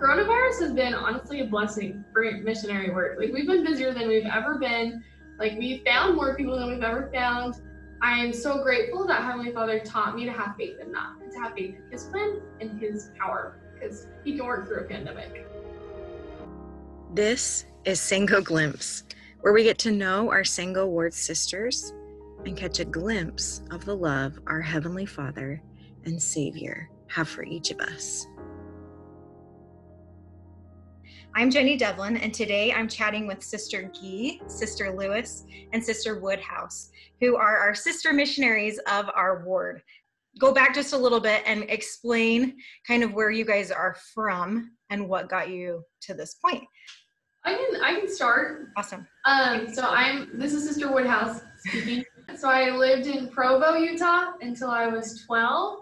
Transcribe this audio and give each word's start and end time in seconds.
coronavirus 0.00 0.60
has 0.60 0.72
been 0.72 0.94
honestly 0.94 1.40
a 1.40 1.44
blessing 1.44 2.04
for 2.12 2.22
missionary 2.42 2.90
work. 2.90 3.18
Like 3.20 3.32
we've 3.32 3.46
been 3.46 3.64
busier 3.64 3.92
than 3.92 4.08
we've 4.08 4.26
ever 4.26 4.56
been. 4.56 5.04
Like 5.38 5.58
we've 5.58 5.82
found 5.84 6.16
more 6.16 6.34
people 6.34 6.58
than 6.58 6.70
we've 6.70 6.82
ever 6.82 7.10
found. 7.12 7.56
I 8.02 8.18
am 8.18 8.32
so 8.32 8.62
grateful 8.62 9.06
that 9.08 9.22
Heavenly 9.22 9.52
Father 9.52 9.78
taught 9.80 10.16
me 10.16 10.24
to 10.24 10.32
have 10.32 10.56
faith 10.56 10.80
in 10.80 10.90
that, 10.92 11.32
to 11.32 11.38
have 11.38 11.52
faith 11.52 11.74
in 11.74 11.90
His 11.90 12.04
plan 12.04 12.40
and 12.60 12.80
His 12.80 13.10
power, 13.18 13.58
because 13.74 14.06
He 14.24 14.38
can 14.38 14.46
work 14.46 14.66
through 14.66 14.80
a 14.80 14.84
pandemic. 14.84 15.46
This 17.12 17.66
is 17.84 18.00
Sango 18.00 18.42
Glimpse, 18.42 19.04
where 19.42 19.52
we 19.52 19.64
get 19.64 19.78
to 19.80 19.90
know 19.90 20.30
our 20.30 20.42
Sango 20.42 20.86
Ward 20.86 21.12
sisters 21.12 21.92
and 22.46 22.56
catch 22.56 22.80
a 22.80 22.86
glimpse 22.86 23.60
of 23.70 23.84
the 23.84 23.94
love 23.94 24.38
our 24.46 24.62
Heavenly 24.62 25.04
Father 25.04 25.62
and 26.06 26.22
Savior 26.22 26.88
have 27.08 27.28
for 27.28 27.44
each 27.44 27.70
of 27.70 27.80
us. 27.80 28.26
I'm 31.32 31.48
Jenny 31.48 31.76
Devlin, 31.76 32.16
and 32.16 32.34
today 32.34 32.72
I'm 32.72 32.88
chatting 32.88 33.26
with 33.26 33.42
Sister 33.42 33.90
Gee, 33.94 34.42
Sister 34.48 34.90
Lewis, 34.90 35.44
and 35.72 35.82
Sister 35.82 36.18
Woodhouse, 36.18 36.90
who 37.20 37.36
are 37.36 37.56
our 37.56 37.74
sister 37.74 38.12
missionaries 38.12 38.78
of 38.90 39.08
our 39.14 39.44
ward. 39.44 39.80
Go 40.40 40.52
back 40.52 40.74
just 40.74 40.92
a 40.92 40.98
little 40.98 41.20
bit 41.20 41.42
and 41.46 41.64
explain 41.68 42.56
kind 42.86 43.04
of 43.04 43.14
where 43.14 43.30
you 43.30 43.44
guys 43.44 43.70
are 43.70 43.96
from 44.12 44.72
and 44.90 45.08
what 45.08 45.28
got 45.28 45.50
you 45.50 45.84
to 46.02 46.14
this 46.14 46.34
point. 46.34 46.64
I 47.44 47.54
can 47.54 47.80
I 47.80 48.00
can 48.00 48.08
start. 48.08 48.66
Awesome. 48.76 49.06
Um, 49.24 49.72
so 49.72 49.82
I'm 49.88 50.30
this 50.34 50.52
is 50.52 50.66
Sister 50.66 50.92
Woodhouse 50.92 51.40
speaking. 51.58 52.04
so 52.36 52.50
I 52.50 52.70
lived 52.70 53.06
in 53.06 53.28
Provo, 53.28 53.74
Utah 53.74 54.32
until 54.40 54.68
I 54.68 54.88
was 54.88 55.22
12, 55.26 55.78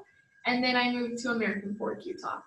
and 0.47 0.63
then 0.63 0.77
I 0.77 0.93
moved 0.93 1.19
to 1.23 1.31
American 1.31 1.75
Fork, 1.75 2.05
Utah. 2.05 2.41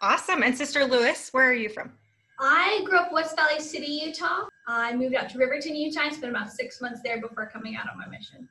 Awesome. 0.00 0.42
And 0.42 0.56
Sister 0.56 0.84
Lewis, 0.84 1.28
where 1.32 1.48
are 1.48 1.54
you 1.54 1.68
from? 1.68 1.92
I 2.38 2.82
grew 2.84 2.98
up 2.98 3.12
West 3.12 3.36
Valley 3.36 3.60
City, 3.60 3.86
Utah. 3.86 4.46
I 4.66 4.94
moved 4.94 5.14
out 5.14 5.30
to 5.30 5.38
Riverton, 5.38 5.74
Utah. 5.74 6.00
I 6.00 6.10
spent 6.10 6.30
about 6.30 6.52
six 6.52 6.80
months 6.80 7.00
there 7.02 7.20
before 7.20 7.46
coming 7.46 7.76
out 7.76 7.88
on 7.90 7.98
my 7.98 8.06
mission. 8.06 8.48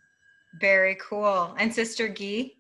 Very 0.60 0.96
cool. 0.96 1.56
And 1.60 1.74
Sister 1.74 2.10
Gee? 2.10 2.56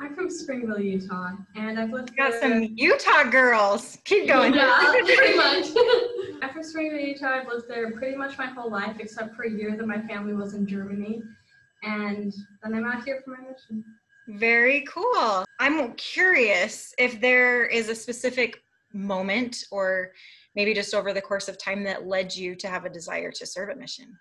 I'm 0.00 0.14
from 0.16 0.28
Springville, 0.28 0.80
Utah, 0.80 1.30
and 1.54 1.78
I've 1.78 1.90
lived. 1.90 2.16
Got 2.16 2.34
some 2.40 2.74
Utah 2.74 3.24
girls. 3.30 3.98
Keep 4.04 4.26
going. 4.26 4.52
Yeah, 4.52 4.94
pretty 5.04 5.36
much. 5.36 5.66
I'm 6.42 6.50
from 6.50 6.62
Springville, 6.64 6.98
Utah. 6.98 7.40
I've 7.40 7.46
lived 7.46 7.68
there 7.68 7.90
pretty 7.92 8.16
much 8.16 8.36
my 8.36 8.46
whole 8.46 8.70
life, 8.70 8.96
except 8.98 9.36
for 9.36 9.44
a 9.44 9.50
year 9.50 9.76
that 9.76 9.86
my 9.86 10.00
family 10.02 10.34
was 10.34 10.54
in 10.54 10.66
Germany, 10.66 11.22
and 11.84 12.34
then 12.64 12.74
I'm 12.74 12.84
out 12.84 13.04
here 13.04 13.22
for 13.24 13.30
my 13.30 13.48
mission. 13.48 13.84
Very 14.28 14.84
cool. 14.88 15.44
I'm 15.60 15.92
curious 15.94 16.94
if 16.98 17.20
there 17.20 17.66
is 17.66 17.88
a 17.88 17.94
specific 17.94 18.60
moment 18.92 19.64
or 19.70 20.12
maybe 20.54 20.74
just 20.74 20.94
over 20.94 21.12
the 21.12 21.20
course 21.20 21.48
of 21.48 21.58
time 21.58 21.84
that 21.84 22.06
led 22.06 22.34
you 22.34 22.54
to 22.56 22.68
have 22.68 22.84
a 22.84 22.90
desire 22.90 23.30
to 23.32 23.46
serve 23.46 23.70
a 23.70 23.76
mission? 23.76 24.18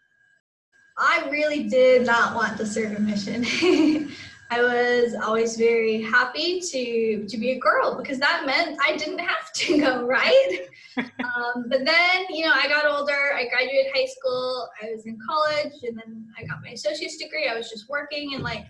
I 0.97 1.27
really 1.29 1.63
did 1.63 2.05
not 2.05 2.35
want 2.35 2.57
to 2.57 2.65
serve 2.65 2.95
a 2.95 2.99
mission. 2.99 3.45
I 4.51 4.61
was 4.61 5.15
always 5.15 5.55
very 5.55 6.01
happy 6.01 6.59
to 6.59 7.25
to 7.25 7.37
be 7.37 7.51
a 7.51 7.59
girl 7.59 7.95
because 7.95 8.19
that 8.19 8.45
meant 8.45 8.77
I 8.85 8.97
didn't 8.97 9.19
have 9.19 9.53
to 9.53 9.77
go, 9.81 10.05
right? 10.05 10.67
um, 10.97 11.67
but 11.69 11.85
then, 11.85 12.25
you 12.29 12.45
know, 12.45 12.51
I 12.53 12.67
got 12.67 12.85
older. 12.85 13.33
I 13.33 13.47
graduated 13.47 13.93
high 13.95 14.07
school. 14.07 14.67
I 14.83 14.91
was 14.91 15.05
in 15.05 15.17
college, 15.25 15.73
and 15.83 15.97
then 15.97 16.27
I 16.37 16.43
got 16.43 16.61
my 16.61 16.71
associate's 16.71 17.15
degree. 17.15 17.47
I 17.47 17.55
was 17.55 17.69
just 17.69 17.89
working 17.89 18.33
and 18.33 18.43
like 18.43 18.65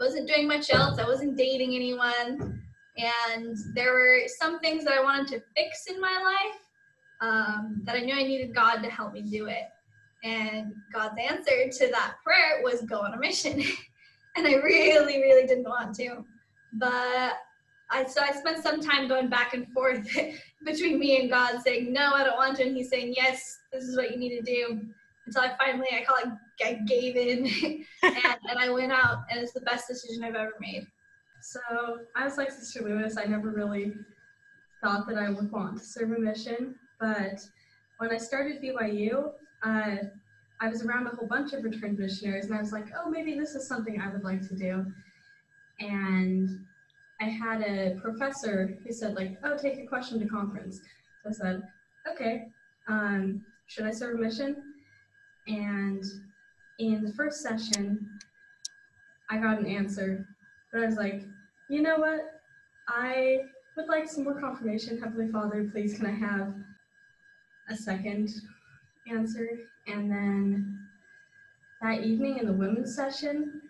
wasn't 0.00 0.26
doing 0.26 0.48
much 0.48 0.72
else. 0.72 0.98
I 0.98 1.04
wasn't 1.04 1.36
dating 1.36 1.74
anyone, 1.74 2.62
and 2.96 3.56
there 3.74 3.92
were 3.92 4.22
some 4.26 4.58
things 4.60 4.84
that 4.84 4.94
I 4.94 5.02
wanted 5.02 5.28
to 5.28 5.42
fix 5.54 5.84
in 5.86 6.00
my 6.00 6.18
life 6.24 6.58
um, 7.20 7.82
that 7.84 7.96
I 7.96 8.00
knew 8.00 8.14
I 8.14 8.22
needed 8.22 8.54
God 8.54 8.82
to 8.82 8.90
help 8.90 9.12
me 9.12 9.22
do 9.22 9.46
it. 9.46 9.64
And 10.22 10.72
God's 10.92 11.16
answer 11.18 11.68
to 11.70 11.90
that 11.92 12.16
prayer 12.24 12.62
was 12.62 12.82
go 12.82 13.00
on 13.00 13.14
a 13.14 13.18
mission. 13.18 13.62
and 14.36 14.46
I 14.46 14.54
really, 14.54 15.18
really 15.18 15.46
didn't 15.46 15.64
want 15.64 15.94
to. 15.96 16.24
But 16.74 17.34
I 17.90 18.04
so 18.06 18.22
I 18.22 18.32
spent 18.32 18.62
some 18.62 18.80
time 18.80 19.08
going 19.08 19.28
back 19.28 19.54
and 19.54 19.66
forth 19.72 20.06
between 20.64 20.98
me 20.98 21.20
and 21.20 21.30
God 21.30 21.60
saying, 21.62 21.92
No, 21.92 22.12
I 22.14 22.24
don't 22.24 22.36
want 22.36 22.56
to. 22.58 22.64
And 22.64 22.76
he's 22.76 22.90
saying, 22.90 23.14
Yes, 23.16 23.58
this 23.72 23.84
is 23.84 23.96
what 23.96 24.10
you 24.10 24.18
need 24.18 24.38
to 24.38 24.42
do. 24.42 24.80
Until 25.26 25.42
I 25.42 25.56
finally 25.58 25.88
I 25.92 26.04
call 26.04 26.16
it 26.18 26.38
I 26.62 26.74
gave 26.86 27.16
in 27.16 27.46
and, 28.02 28.16
and 28.48 28.58
I 28.58 28.70
went 28.70 28.92
out 28.92 29.24
and 29.30 29.40
it's 29.40 29.52
the 29.52 29.60
best 29.62 29.88
decision 29.88 30.22
I've 30.22 30.34
ever 30.34 30.54
made. 30.60 30.86
So 31.42 31.60
I 32.16 32.24
was 32.24 32.36
like 32.36 32.50
Sister 32.50 32.82
Lewis, 32.82 33.16
I 33.16 33.24
never 33.24 33.50
really 33.50 33.94
thought 34.82 35.08
that 35.08 35.16
I 35.18 35.30
would 35.30 35.50
want 35.50 35.78
to 35.78 35.84
serve 35.84 36.12
a 36.12 36.18
mission. 36.18 36.74
But 37.00 37.40
when 37.98 38.12
I 38.12 38.18
started 38.18 38.62
BYU, 38.62 39.32
uh, 39.62 39.96
I 40.60 40.68
was 40.68 40.84
around 40.84 41.06
a 41.06 41.10
whole 41.16 41.26
bunch 41.26 41.54
of 41.54 41.64
returned 41.64 41.98
missionaries, 41.98 42.46
and 42.46 42.54
I 42.54 42.60
was 42.60 42.72
like, 42.72 42.88
oh, 42.96 43.10
maybe 43.10 43.38
this 43.38 43.54
is 43.54 43.66
something 43.66 44.00
I 44.00 44.12
would 44.12 44.22
like 44.22 44.46
to 44.48 44.54
do. 44.54 44.86
And 45.80 46.66
I 47.20 47.24
had 47.24 47.62
a 47.62 47.98
professor 48.00 48.78
who 48.84 48.92
said, 48.92 49.14
like, 49.14 49.38
oh, 49.42 49.56
take 49.56 49.78
a 49.78 49.86
question 49.86 50.20
to 50.20 50.26
conference. 50.26 50.80
So 51.22 51.30
I 51.30 51.32
said, 51.32 51.62
okay, 52.10 52.48
um, 52.88 53.42
should 53.66 53.86
I 53.86 53.90
serve 53.90 54.16
a 54.16 54.18
mission? 54.18 54.56
And 55.46 56.04
in 56.78 57.02
the 57.02 57.12
first 57.14 57.40
session, 57.40 58.18
I 59.30 59.38
got 59.38 59.58
an 59.58 59.66
answer, 59.66 60.26
but 60.72 60.82
I 60.82 60.86
was 60.86 60.96
like, 60.96 61.22
you 61.70 61.80
know 61.80 61.98
what? 61.98 62.20
I 62.88 63.40
would 63.76 63.88
like 63.88 64.08
some 64.08 64.24
more 64.24 64.38
confirmation. 64.38 65.00
Heavenly 65.00 65.30
Father, 65.30 65.68
please 65.72 65.96
can 65.96 66.06
I 66.06 66.12
have 66.12 66.52
a 67.70 67.76
second 67.76 68.28
answer. 69.08 69.48
And 69.86 70.10
then 70.10 70.78
that 71.80 72.04
evening 72.04 72.38
in 72.38 72.46
the 72.46 72.52
women's 72.52 72.94
session, 72.94 73.62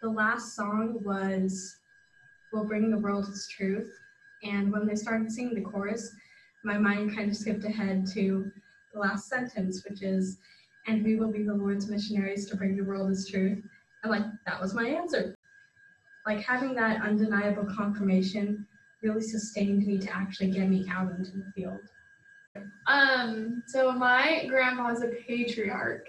the 0.00 0.08
last 0.08 0.56
song 0.56 0.98
was 1.04 1.76
We'll 2.52 2.64
Bring 2.64 2.90
the 2.90 2.98
World 2.98 3.26
His 3.26 3.46
Truth. 3.48 3.92
And 4.42 4.72
when 4.72 4.86
they 4.86 4.96
started 4.96 5.30
singing 5.30 5.54
the 5.54 5.60
chorus, 5.60 6.10
my 6.64 6.78
mind 6.78 7.14
kind 7.14 7.30
of 7.30 7.36
skipped 7.36 7.64
ahead 7.64 8.06
to 8.14 8.50
the 8.92 9.00
last 9.00 9.28
sentence, 9.28 9.84
which 9.88 10.02
is, 10.02 10.38
and 10.86 11.04
we 11.04 11.16
will 11.16 11.30
be 11.30 11.44
the 11.44 11.54
Lord's 11.54 11.88
missionaries 11.88 12.48
to 12.50 12.56
bring 12.56 12.76
the 12.76 12.84
world 12.84 13.10
His 13.10 13.28
truth. 13.28 13.62
And 14.02 14.10
like, 14.10 14.24
that 14.46 14.60
was 14.60 14.74
my 14.74 14.88
answer. 14.88 15.34
Like 16.26 16.40
having 16.40 16.74
that 16.74 17.02
undeniable 17.02 17.66
confirmation 17.76 18.66
really 19.02 19.22
sustained 19.22 19.86
me 19.86 19.98
to 19.98 20.16
actually 20.16 20.50
get 20.50 20.68
me 20.68 20.86
out 20.90 21.10
into 21.12 21.32
the 21.32 21.52
field. 21.54 21.80
Um, 22.86 23.62
so 23.66 23.92
my 23.92 24.44
grandpa's 24.48 25.02
a 25.02 25.08
patriarch. 25.26 26.08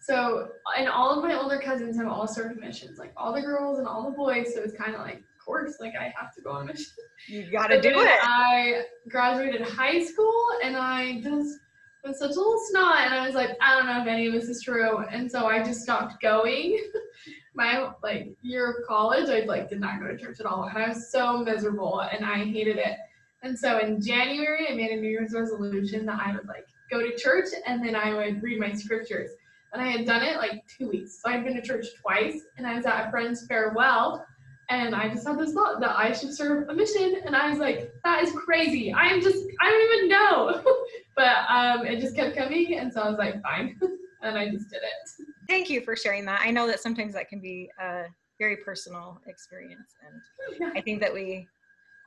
So, 0.00 0.48
and 0.76 0.88
all 0.88 1.16
of 1.16 1.24
my 1.24 1.38
older 1.38 1.60
cousins 1.60 1.96
have 1.96 2.08
all 2.08 2.26
served 2.26 2.58
missions, 2.58 2.98
like 2.98 3.12
all 3.16 3.32
the 3.32 3.42
girls 3.42 3.78
and 3.78 3.86
all 3.86 4.10
the 4.10 4.16
boys. 4.16 4.52
So 4.54 4.62
it's 4.62 4.74
kind 4.74 4.94
of 4.94 5.00
like, 5.00 5.18
of 5.18 5.44
course, 5.44 5.76
like 5.80 5.94
I 5.98 6.12
have 6.18 6.34
to 6.34 6.42
go 6.42 6.50
on 6.50 6.62
a 6.62 6.72
mission. 6.72 6.92
You 7.28 7.50
gotta 7.52 7.80
do 7.80 8.00
it. 8.00 8.18
I 8.22 8.82
graduated 9.08 9.62
high 9.62 10.02
school 10.02 10.44
and 10.64 10.76
I 10.76 11.20
just 11.20 11.58
was 12.04 12.18
such 12.18 12.32
a 12.32 12.34
little 12.34 12.60
snot, 12.70 13.02
and 13.02 13.14
I 13.14 13.24
was 13.26 13.34
like, 13.34 13.50
I 13.60 13.76
don't 13.76 13.86
know 13.86 14.00
if 14.02 14.08
any 14.08 14.26
of 14.26 14.32
this 14.32 14.48
is 14.48 14.62
true, 14.62 14.98
and 15.10 15.30
so 15.30 15.46
I 15.46 15.62
just 15.62 15.82
stopped 15.82 16.20
going. 16.20 16.78
my 17.54 17.90
like 18.02 18.34
year 18.42 18.70
of 18.70 18.86
college, 18.86 19.28
I 19.28 19.44
like 19.44 19.68
did 19.68 19.80
not 19.80 20.00
go 20.00 20.08
to 20.08 20.16
church 20.16 20.40
at 20.40 20.46
all, 20.46 20.64
and 20.64 20.76
I 20.76 20.88
was 20.88 21.10
so 21.10 21.38
miserable, 21.38 22.00
and 22.00 22.24
I 22.24 22.38
hated 22.44 22.78
it. 22.78 22.96
And 23.42 23.58
so 23.58 23.78
in 23.78 24.00
January, 24.00 24.68
I 24.70 24.74
made 24.74 24.90
a 24.90 24.96
New 24.96 25.08
Year's 25.08 25.32
resolution 25.32 26.06
that 26.06 26.20
I 26.24 26.32
would 26.32 26.46
like 26.46 26.66
go 26.90 27.00
to 27.00 27.16
church 27.16 27.48
and 27.66 27.84
then 27.84 27.96
I 27.96 28.14
would 28.14 28.42
read 28.42 28.60
my 28.60 28.72
scriptures. 28.72 29.30
And 29.72 29.80
I 29.80 29.86
had 29.86 30.04
done 30.04 30.22
it 30.22 30.36
like 30.36 30.66
two 30.68 30.88
weeks. 30.88 31.20
So 31.22 31.30
I'd 31.30 31.44
been 31.44 31.54
to 31.54 31.62
church 31.62 31.86
twice 32.00 32.42
and 32.56 32.66
I 32.66 32.76
was 32.76 32.84
at 32.86 33.08
a 33.08 33.10
friend's 33.10 33.46
farewell 33.46 34.24
and 34.68 34.94
I 34.94 35.08
just 35.08 35.26
had 35.26 35.38
this 35.38 35.52
thought 35.52 35.80
that 35.80 35.96
I 35.96 36.12
should 36.12 36.32
serve 36.32 36.68
a 36.68 36.74
mission. 36.74 37.16
And 37.24 37.34
I 37.34 37.50
was 37.50 37.58
like, 37.58 37.92
that 38.04 38.22
is 38.22 38.32
crazy. 38.32 38.92
I'm 38.92 39.20
just, 39.20 39.44
I 39.60 39.70
don't 39.70 39.96
even 39.96 40.08
know. 40.08 40.62
but 41.16 41.36
um, 41.48 41.86
it 41.86 42.00
just 42.00 42.14
kept 42.14 42.36
coming. 42.36 42.78
And 42.78 42.92
so 42.92 43.00
I 43.00 43.08
was 43.08 43.18
like, 43.18 43.42
fine. 43.42 43.78
and 44.22 44.38
I 44.38 44.50
just 44.50 44.70
did 44.70 44.82
it. 44.82 45.26
Thank 45.48 45.68
you 45.68 45.80
for 45.80 45.96
sharing 45.96 46.24
that. 46.26 46.40
I 46.42 46.50
know 46.50 46.66
that 46.66 46.80
sometimes 46.80 47.14
that 47.14 47.28
can 47.28 47.40
be 47.40 47.70
a 47.80 48.04
very 48.38 48.56
personal 48.56 49.20
experience. 49.26 49.94
And 50.06 50.72
I 50.76 50.80
think 50.80 51.00
that 51.00 51.12
we 51.12 51.48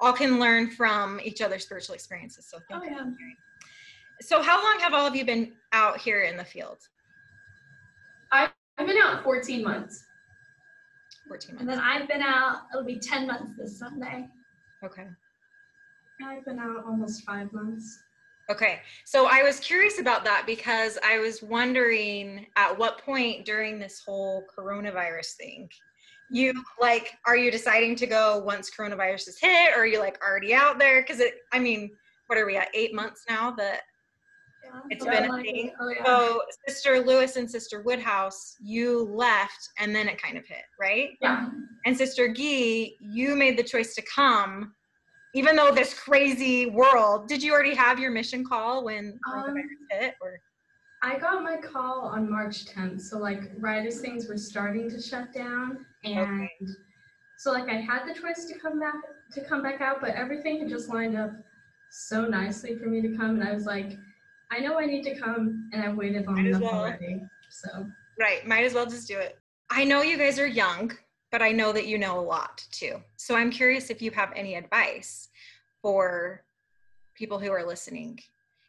all 0.02 0.14
can 0.14 0.40
learn 0.40 0.70
from 0.70 1.20
each 1.24 1.42
other's 1.42 1.64
spiritual 1.64 1.96
experiences. 1.96 2.48
So 2.50 2.60
thank 2.70 2.84
Oh, 2.84 2.86
you. 2.86 2.96
yeah. 2.96 3.06
So 4.22 4.42
how 4.42 4.64
long 4.64 4.80
have 4.80 4.94
all 4.94 5.06
of 5.06 5.16
you 5.16 5.26
been 5.26 5.54
out 5.74 6.00
here 6.00 6.22
in 6.24 6.38
the 6.38 6.46
field? 6.46 6.78
I've 8.32 8.52
been 8.78 8.98
out 9.02 9.24
14 9.24 9.64
months. 9.64 10.06
14 11.28 11.56
months. 11.56 11.62
And 11.62 11.70
then 11.70 11.80
I've 11.80 12.08
been 12.08 12.22
out, 12.22 12.64
it'll 12.74 12.86
be 12.86 13.00
10 13.00 13.28
months 13.28 13.54
this 13.58 13.80
Sunday. 13.80 14.28
Okay. 14.84 15.08
I've 16.26 16.46
been 16.46 16.60
out 16.60 16.84
almost 16.86 17.24
five 17.24 17.52
months. 17.54 18.00
Okay. 18.50 18.80
So 19.06 19.28
I 19.30 19.42
was 19.44 19.60
curious 19.60 20.00
about 20.00 20.24
that 20.26 20.44
because 20.46 20.98
I 21.04 21.20
was 21.20 21.42
wondering 21.42 22.46
at 22.56 22.78
what 22.78 23.00
point 23.00 23.46
during 23.46 23.80
this 23.80 24.02
whole 24.06 24.46
coronavirus 24.58 25.34
thing 25.36 25.70
you 26.32 26.54
like 26.82 27.14
are 27.28 27.38
you 27.38 27.52
deciding 27.52 27.96
to 27.96 28.08
go 28.08 28.40
once 28.40 28.72
coronavirus 28.72 29.28
is 29.28 29.38
hit 29.40 29.72
or 29.76 29.82
are 29.82 29.86
you 29.86 30.00
like 30.00 30.20
already 30.24 30.54
out 30.54 30.80
there 30.80 31.02
because 31.02 31.20
it 31.20 31.36
i 31.54 31.60
mean 31.60 31.90
what 32.28 32.40
are 32.40 32.46
we 32.48 32.58
at? 32.58 32.70
Eight 32.74 32.94
months 32.94 33.24
now 33.30 33.52
that 33.52 33.82
Yeah. 34.64 34.82
it's 34.90 35.06
been 35.06 35.26
a 35.26 35.32
like- 35.32 35.44
thing. 35.46 35.72
Oh 35.80 35.90
yeah. 35.90 36.04
So 36.06 36.42
Sister 36.68 37.00
Lewis 37.00 37.36
and 37.36 37.50
Sister 37.50 37.84
Woodhouse, 37.84 38.56
you 38.60 39.04
left 39.14 39.70
and 39.78 39.96
then 39.96 40.08
it 40.08 40.20
kind 40.20 40.38
of 40.38 40.46
hit, 40.48 40.64
right? 40.80 41.10
Yeah. 41.22 41.50
And 41.86 41.96
Sister 41.96 42.34
Gee, 42.34 42.98
you 43.00 43.36
made 43.36 43.58
the 43.60 43.64
choice 43.64 43.94
to 43.94 44.02
come, 44.04 44.74
even 45.36 45.56
though 45.56 45.72
this 45.72 45.94
crazy 45.94 46.66
world. 46.66 47.28
Did 47.28 47.44
you 47.44 47.54
already 47.54 47.76
have 47.76 48.00
your 48.00 48.10
mission 48.10 48.44
call 48.44 48.84
when 48.84 49.20
Um, 49.32 49.44
coronavirus 49.44 50.02
hit? 50.02 50.16
Or 50.20 50.40
I 51.06 51.20
got 51.20 51.44
my 51.44 51.58
call 51.58 52.02
on 52.02 52.28
March 52.32 52.66
10th, 52.66 53.00
so 53.00 53.20
like 53.20 53.52
right 53.60 53.86
as 53.86 54.02
things 54.02 54.28
were 54.28 54.38
starting 54.38 54.90
to 54.90 55.00
shut 55.00 55.32
down, 55.32 55.86
and 56.04 56.50
so 57.38 57.52
like 57.52 57.70
I 57.70 57.76
had 57.76 58.08
the 58.08 58.20
choice 58.20 58.46
to 58.46 58.58
come 58.58 58.80
back 58.80 58.96
to 59.34 59.42
come 59.42 59.62
back 59.62 59.82
out, 59.82 60.02
but 60.02 60.16
everything 60.16 60.60
had 60.60 60.68
just 60.68 60.90
lined 60.90 61.16
up 61.16 61.30
so 61.92 62.26
nicely 62.26 62.76
for 62.76 62.88
me 62.88 63.02
to 63.02 63.16
come, 63.16 63.40
and 63.40 63.48
I 63.48 63.54
was 63.54 63.68
like, 63.68 64.00
I 64.52 64.60
know 64.60 64.80
I 64.80 64.88
need 64.88 65.04
to 65.04 65.16
come, 65.16 65.70
and 65.74 65.84
I've 65.84 65.96
waited 65.96 66.26
long 66.26 66.38
Might 66.38 66.48
enough 66.48 66.64
well. 66.64 66.74
already. 66.74 67.22
So 67.52 67.86
right, 68.20 68.46
might 68.48 68.66
as 68.66 68.74
well 68.74 68.88
just 68.88 69.08
do 69.08 69.20
it. 69.20 69.38
I 69.70 69.84
know 69.84 70.02
you 70.02 70.18
guys 70.18 70.40
are 70.40 70.48
young, 70.48 70.92
but 71.32 71.44
I 71.44 71.52
know 71.52 71.72
that 71.72 71.86
you 71.86 72.00
know 72.00 72.20
a 72.20 72.26
lot 72.26 72.66
too. 72.72 73.00
So 73.18 73.36
I'm 73.36 73.52
curious 73.52 73.92
if 73.92 74.02
you 74.02 74.10
have 74.10 74.34
any 74.36 74.56
advice 74.56 75.30
for 75.84 76.44
people 77.14 77.38
who 77.38 77.52
are 77.52 77.64
listening. 77.64 78.20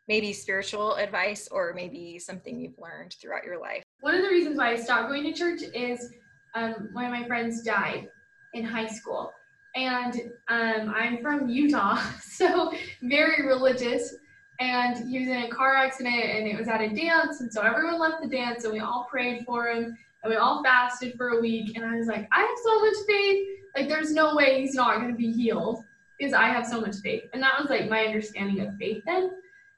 Maybe 0.09 0.33
spiritual 0.33 0.95
advice 0.95 1.49
or 1.51 1.73
maybe 1.75 2.19
something 2.19 2.61
you've 2.61 2.79
learned 2.79 3.15
throughout 3.21 3.45
your 3.45 3.61
life. 3.61 3.83
One 4.01 4.15
of 4.15 4.23
the 4.23 4.29
reasons 4.29 4.57
why 4.57 4.71
I 4.71 4.77
stopped 4.77 5.09
going 5.09 5.25
to 5.25 5.33
church 5.33 5.63
is 5.75 6.13
um, 6.55 6.91
one 6.93 7.05
of 7.05 7.11
my 7.11 7.27
friends 7.27 7.63
died 7.63 8.09
in 8.55 8.65
high 8.65 8.87
school. 8.87 9.33
And 9.75 10.15
um, 10.49 10.95
I'm 10.97 11.21
from 11.21 11.49
Utah, 11.49 12.01
so 12.23 12.73
very 13.03 13.47
religious. 13.47 14.15
And 14.59 14.97
he 15.11 15.19
was 15.19 15.29
in 15.29 15.43
a 15.43 15.51
car 15.51 15.77
accident 15.77 16.15
and 16.17 16.47
it 16.47 16.59
was 16.59 16.69
at 16.69 16.81
a 16.81 16.89
dance. 16.89 17.41
And 17.41 17.53
so 17.53 17.61
everyone 17.61 17.99
left 17.99 18.23
the 18.23 18.29
dance 18.29 18.65
and 18.65 18.73
we 18.73 18.81
all 18.81 19.07
prayed 19.11 19.45
for 19.45 19.69
him 19.69 19.97
and 20.23 20.31
we 20.31 20.37
all 20.37 20.63
fasted 20.63 21.15
for 21.17 21.31
a 21.31 21.41
week. 21.41 21.77
And 21.77 21.85
I 21.85 21.97
was 21.97 22.07
like, 22.07 22.27
I 22.33 22.41
have 22.41 22.59
so 22.65 22.81
much 22.81 22.95
faith. 23.07 23.47
Like, 23.77 23.89
there's 23.89 24.13
no 24.13 24.35
way 24.35 24.63
he's 24.63 24.75
not 24.75 24.97
going 24.97 25.11
to 25.11 25.17
be 25.17 25.31
healed 25.31 25.85
because 26.19 26.33
I 26.33 26.49
have 26.49 26.67
so 26.67 26.81
much 26.81 26.97
faith. 26.97 27.25
And 27.35 27.43
that 27.43 27.61
was 27.61 27.69
like 27.69 27.91
my 27.91 28.07
understanding 28.07 28.67
of 28.67 28.75
faith 28.79 29.03
then. 29.05 29.31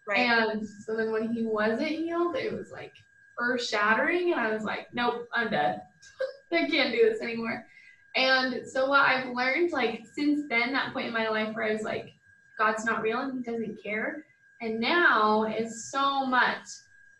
Right. 0.08 0.20
And 0.20 0.66
so 0.66 0.96
then 0.96 1.12
when 1.12 1.30
he 1.30 1.44
wasn't 1.44 1.88
healed, 1.88 2.34
it 2.34 2.52
was 2.52 2.70
like 2.70 2.94
earth 3.38 3.62
shattering. 3.62 4.32
And 4.32 4.40
I 4.40 4.50
was 4.50 4.64
like, 4.64 4.88
nope, 4.94 5.28
I'm 5.34 5.50
dead. 5.50 5.82
I 6.52 6.66
can't 6.68 6.92
do 6.92 7.10
this 7.10 7.20
anymore. 7.20 7.66
And 8.16 8.66
so 8.66 8.88
what 8.88 9.06
I've 9.06 9.34
learned, 9.34 9.70
like 9.70 10.02
since 10.14 10.48
then, 10.48 10.72
that 10.72 10.94
point 10.94 11.08
in 11.08 11.12
my 11.12 11.28
life 11.28 11.54
where 11.54 11.66
I 11.66 11.72
was 11.72 11.82
like, 11.82 12.14
God's 12.58 12.86
not 12.86 13.02
real 13.02 13.20
and 13.20 13.32
he 13.34 13.52
doesn't 13.52 13.82
care. 13.82 14.24
And 14.62 14.80
now 14.80 15.44
is 15.44 15.90
so 15.90 16.24
much. 16.26 16.66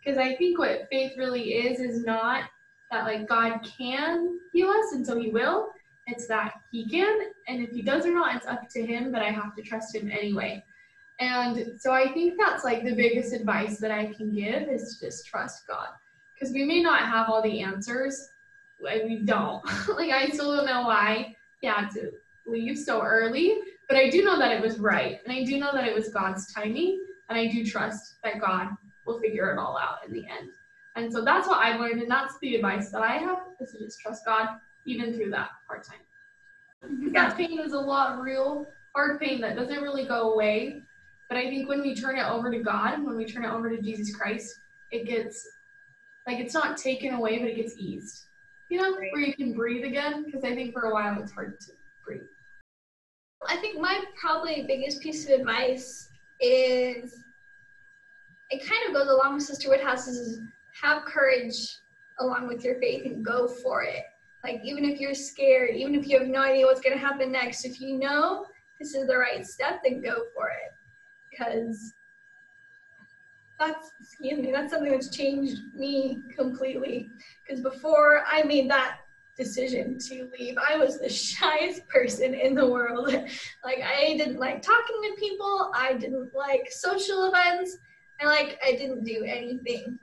Because 0.03 0.19
I 0.19 0.35
think 0.37 0.59
what 0.59 0.89
faith 0.91 1.13
really 1.19 1.55
is 1.55 1.81
is 1.81 2.05
not 2.05 2.45
that 2.91 3.05
like 3.05 3.29
God 3.29 3.61
can 3.63 4.39
heal 4.53 4.71
us 4.71 4.93
and 4.93 5.07
so 5.07 5.21
he 5.21 5.31
will. 5.31 5.69
It's 6.07 6.27
that 6.29 6.55
he 6.73 6.89
can. 6.89 7.19
And 7.49 7.63
if 7.63 7.71
he 7.71 7.83
does 7.83 8.07
or 8.07 8.15
not, 8.15 8.35
it's 8.35 8.47
up 8.47 8.67
to 8.71 8.87
him, 8.87 9.13
but 9.13 9.21
I 9.21 9.31
have 9.31 9.55
to 9.57 9.63
trust 9.63 9.95
him 9.95 10.11
anyway. 10.11 10.65
And 11.21 11.81
so 11.81 11.93
I 11.93 12.13
think 12.13 12.35
that's 12.39 12.65
like 12.65 12.85
the 12.85 12.95
biggest 12.95 13.33
advice 13.33 13.79
that 13.79 13.91
I 13.91 14.13
can 14.13 14.33
give 14.33 14.69
is 14.69 14.99
to 14.99 15.07
just 15.07 15.27
trust 15.27 15.67
God. 15.67 15.89
Because 16.35 16.55
we 16.55 16.65
may 16.65 16.81
not 16.81 17.01
have 17.01 17.29
all 17.29 17.43
the 17.43 17.61
answers. 17.61 18.29
Like 18.81 19.03
we 19.05 19.21
don't. 19.25 19.65
like 19.89 20.11
I 20.11 20.29
still 20.29 20.57
don't 20.57 20.67
know 20.67 20.83
why 20.83 21.37
he 21.61 21.67
had 21.67 21.89
to 21.91 22.13
leave 22.47 22.79
so 22.79 23.03
early. 23.03 23.59
But 23.89 23.97
I 23.97 24.11
do 24.11 24.23
know 24.23 24.39
that 24.39 24.53
it 24.53 24.63
was 24.63 24.79
right. 24.79 25.21
And 25.25 25.33
I 25.33 25.45
do 25.45 25.59
know 25.59 25.73
that 25.73 25.87
it 25.87 25.95
was 25.95 26.11
God's 26.11 26.53
timing. 26.53 27.01
And 27.29 27.39
I 27.39 27.47
do 27.49 27.65
trust 27.65 28.17
that 28.23 28.41
God 28.41 28.69
will 29.07 29.19
figure 29.19 29.51
it 29.53 29.59
all 29.59 29.77
out 29.77 30.07
in 30.07 30.13
the 30.13 30.21
end. 30.21 30.51
And 30.95 31.13
so 31.13 31.25
that's 31.25 31.49
what 31.49 31.59
I've 31.59 31.81
learned. 31.81 32.03
And 32.03 32.11
that's 32.11 32.39
the 32.41 32.55
advice 32.57 32.91
that 32.91 33.03
I 33.03 33.17
have 33.19 33.39
is 33.61 33.73
to 33.73 33.79
just 33.79 34.01
trust 34.01 34.25
God 34.25 34.49
even 34.87 35.15
through 35.15 35.31
that 35.31 35.51
hard 35.67 35.83
time. 35.83 35.99
Because 36.81 37.13
that 37.13 37.37
pain 37.37 37.59
is 37.59 37.73
a 37.73 37.79
lot 37.79 38.13
of 38.13 38.21
real 38.21 38.67
hard 38.95 39.21
pain 39.21 39.41
that 39.41 39.57
doesn't 39.57 39.83
really 39.83 40.05
go 40.05 40.33
away. 40.33 40.83
But 41.29 41.39
I 41.39 41.45
think 41.51 41.69
when 41.69 41.83
we 41.83 41.95
turn 41.95 42.19
it 42.19 42.25
over 42.25 42.51
to 42.51 42.59
God, 42.59 43.05
when 43.05 43.17
we 43.17 43.27
turn 43.27 43.45
it 43.45 43.51
over 43.51 43.69
to 43.69 43.81
Jesus 43.83 44.15
Christ, 44.15 44.59
it 44.91 45.07
gets 45.07 45.47
like 46.27 46.39
it's 46.39 46.55
not 46.55 46.77
taken 46.77 47.15
away, 47.15 47.39
but 47.39 47.49
it 47.49 47.57
gets 47.57 47.75
eased. 47.79 48.25
You 48.71 48.81
know, 48.81 48.97
Right. 48.97 49.13
where 49.13 49.23
you 49.23 49.35
can 49.35 49.55
breathe 49.55 49.85
again. 49.85 50.25
Because 50.25 50.45
I 50.45 50.55
think 50.55 50.73
for 50.73 50.83
a 50.83 50.93
while 50.93 51.21
it's 51.23 51.33
hard 51.33 51.61
to 51.61 51.73
breathe. 52.05 52.23
I 53.47 53.57
think 53.57 53.81
my 53.81 54.05
probably 54.21 54.65
biggest 54.67 55.01
piece 55.01 55.27
of 55.29 55.39
advice 55.41 56.11
is 56.41 57.25
it 58.51 58.67
kind 58.67 58.81
of 58.89 58.95
goes 58.95 59.09
along 59.09 59.35
with 59.35 59.43
Sister 59.43 59.69
Woodhouse's 59.69 60.17
is 60.17 60.41
have 60.81 61.05
courage 61.05 61.77
along 62.21 62.49
with 62.49 62.65
your 62.65 62.79
faith 62.81 63.05
and 63.05 63.25
go 63.25 63.47
for 63.49 63.83
it. 63.83 64.05
Like 64.45 64.61
even 64.65 64.85
if 64.85 65.01
you're 65.01 65.15
scared, 65.15 65.77
even 65.77 65.95
if 65.95 66.07
you 66.09 66.19
have 66.19 66.29
no 66.29 66.43
idea 66.43 66.67
what's 66.67 66.81
gonna 66.81 66.97
happen 66.97 67.33
next, 67.33 67.65
if 67.65 67.81
you 67.81 67.99
know 67.99 68.47
this 68.79 68.95
is 68.95 69.07
the 69.07 69.17
right 69.17 69.47
step, 69.47 69.81
then 69.83 70.01
go 70.01 70.25
for 70.35 70.49
it. 70.49 70.73
Because 71.39 71.95
that's 73.59 73.93
excuse 74.01 74.39
me, 74.39 74.51
that's 74.53 74.73
something 74.73 74.91
that's 74.91 75.11
changed 75.11 75.75
me 75.75 76.23
completely. 76.37 77.11
Because 77.47 77.61
before 77.61 78.25
I 78.27 78.43
made 78.43 78.71
that 78.71 78.99
decision 79.39 79.99
to 79.99 80.29
leave. 80.39 80.57
I 80.59 80.77
was 80.77 80.99
the 80.99 81.09
shyest 81.09 81.89
person 81.89 82.35
in 82.35 82.55
the 82.55 82.69
world. 82.69 83.09
like 83.65 83.81
I 83.83 84.17
didn't 84.19 84.39
like 84.39 84.61
talking 84.61 84.97
to 85.05 85.17
people. 85.19 85.71
I 85.75 85.95
didn't 85.95 86.35
like 86.35 86.71
social 86.71 87.27
events. 87.27 87.79
I 88.21 88.27
like 88.27 88.59
I 88.67 88.73
didn't 88.73 89.05
do 89.05 89.25
anything. 89.25 89.99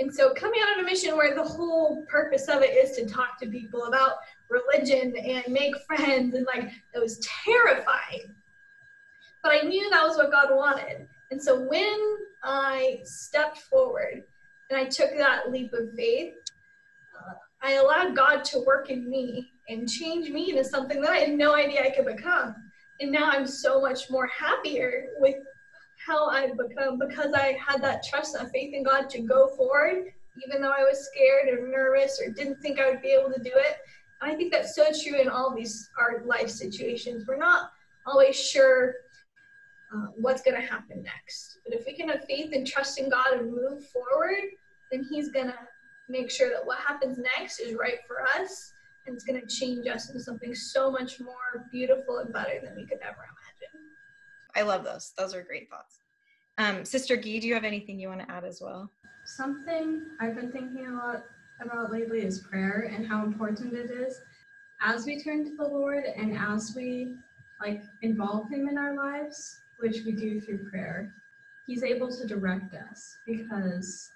And 0.00 0.12
so 0.12 0.32
coming 0.32 0.60
out 0.62 0.78
on 0.78 0.84
a 0.84 0.88
mission 0.88 1.14
where 1.14 1.34
the 1.34 1.44
whole 1.44 2.06
purpose 2.06 2.48
of 2.48 2.62
it 2.62 2.70
is 2.70 2.96
to 2.96 3.06
talk 3.06 3.38
to 3.40 3.48
people 3.48 3.84
about 3.84 4.14
religion 4.48 5.14
and 5.14 5.44
make 5.48 5.74
friends 5.86 6.34
and 6.34 6.46
like 6.46 6.70
it 6.94 6.98
was 6.98 7.20
terrifying. 7.44 8.34
But 9.42 9.52
I 9.52 9.66
knew 9.66 9.88
that 9.90 10.06
was 10.06 10.16
what 10.16 10.30
God 10.30 10.54
wanted. 10.54 11.06
And 11.30 11.40
so 11.42 11.60
when 11.60 12.16
I 12.42 13.00
stepped 13.04 13.58
forward 13.58 14.22
and 14.68 14.78
I 14.78 14.84
took 14.84 15.10
that 15.16 15.50
leap 15.50 15.72
of 15.72 15.92
faith, 15.96 16.34
uh, 17.16 17.34
I 17.62 17.74
allowed 17.74 18.16
God 18.16 18.44
to 18.46 18.64
work 18.66 18.90
in 18.90 19.08
me 19.08 19.48
and 19.68 19.88
change 19.88 20.30
me 20.30 20.50
into 20.50 20.64
something 20.64 21.00
that 21.00 21.10
I 21.10 21.18
had 21.18 21.30
no 21.30 21.54
idea 21.54 21.84
I 21.84 21.90
could 21.90 22.06
become. 22.06 22.54
And 23.00 23.12
now 23.12 23.30
I'm 23.30 23.46
so 23.46 23.80
much 23.80 24.10
more 24.10 24.26
happier 24.26 25.06
with 25.18 25.36
how 26.06 26.28
I've 26.28 26.56
become 26.56 26.98
because 26.98 27.32
I 27.34 27.58
had 27.64 27.82
that 27.82 28.02
trust, 28.02 28.34
that 28.34 28.50
faith 28.50 28.74
in 28.74 28.82
God 28.82 29.08
to 29.10 29.20
go 29.20 29.48
forward, 29.56 30.12
even 30.46 30.60
though 30.60 30.72
I 30.72 30.82
was 30.82 31.08
scared 31.12 31.48
or 31.48 31.68
nervous 31.68 32.20
or 32.20 32.32
didn't 32.32 32.60
think 32.60 32.80
I 32.80 32.90
would 32.90 33.02
be 33.02 33.10
able 33.10 33.32
to 33.32 33.42
do 33.42 33.52
it. 33.54 33.76
And 34.20 34.32
I 34.32 34.34
think 34.34 34.52
that's 34.52 34.74
so 34.74 34.86
true 35.02 35.20
in 35.20 35.28
all 35.28 35.54
these 35.54 35.88
our 35.98 36.24
life 36.24 36.50
situations. 36.50 37.24
We're 37.26 37.36
not 37.36 37.70
always 38.06 38.38
sure 38.38 38.94
uh, 39.94 40.06
what's 40.16 40.42
going 40.42 40.60
to 40.60 40.66
happen 40.66 41.02
next. 41.02 41.58
But 41.64 41.74
if 41.74 41.84
we 41.86 41.94
can 41.94 42.08
have 42.08 42.24
faith 42.24 42.52
and 42.52 42.66
trust 42.66 42.98
in 42.98 43.08
God 43.08 43.32
and 43.34 43.50
move 43.50 43.84
forward, 43.86 44.44
then 44.90 45.04
He's 45.08 45.30
going 45.30 45.46
to 45.46 45.58
make 46.08 46.30
sure 46.30 46.50
that 46.50 46.64
what 46.64 46.78
happens 46.78 47.18
next 47.18 47.60
is 47.60 47.74
right 47.74 47.98
for 48.06 48.22
us 48.40 48.72
and 49.06 49.14
it's 49.14 49.24
going 49.24 49.40
to 49.40 49.46
change 49.46 49.86
us 49.86 50.08
into 50.08 50.20
something 50.20 50.54
so 50.54 50.90
much 50.90 51.20
more 51.20 51.66
beautiful 51.70 52.18
and 52.18 52.32
better 52.32 52.60
than 52.62 52.76
we 52.76 52.82
could 52.84 52.98
ever 53.02 53.24
imagine. 53.24 53.88
I 54.54 54.62
love 54.62 54.84
those. 54.84 55.12
Those 55.16 55.34
are 55.34 55.42
great 55.42 55.70
thoughts. 55.70 55.98
Um, 56.58 56.84
Sister 56.84 57.16
Gee, 57.16 57.40
do 57.40 57.48
you 57.48 57.54
have 57.54 57.64
anything 57.64 57.98
you 57.98 58.08
want 58.08 58.20
to 58.20 58.30
add 58.30 58.44
as 58.44 58.60
well? 58.60 58.90
Something 59.24 60.02
I've 60.20 60.34
been 60.34 60.52
thinking 60.52 60.86
a 60.86 60.92
lot 60.92 61.24
about 61.60 61.90
lately 61.90 62.20
is 62.20 62.40
prayer 62.40 62.90
and 62.94 63.06
how 63.06 63.24
important 63.24 63.72
it 63.74 63.90
is. 63.90 64.20
As 64.82 65.06
we 65.06 65.22
turn 65.22 65.44
to 65.44 65.56
the 65.56 65.68
Lord 65.68 66.04
and 66.04 66.36
as 66.36 66.74
we 66.76 67.14
like 67.60 67.82
involve 68.02 68.48
him 68.50 68.68
in 68.68 68.78
our 68.78 68.96
lives, 68.96 69.59
which 69.80 70.04
we 70.04 70.12
do 70.12 70.40
through 70.40 70.70
prayer, 70.70 71.12
he's 71.66 71.82
able 71.82 72.10
to 72.10 72.26
direct 72.26 72.74
us 72.74 73.16
because 73.26 74.10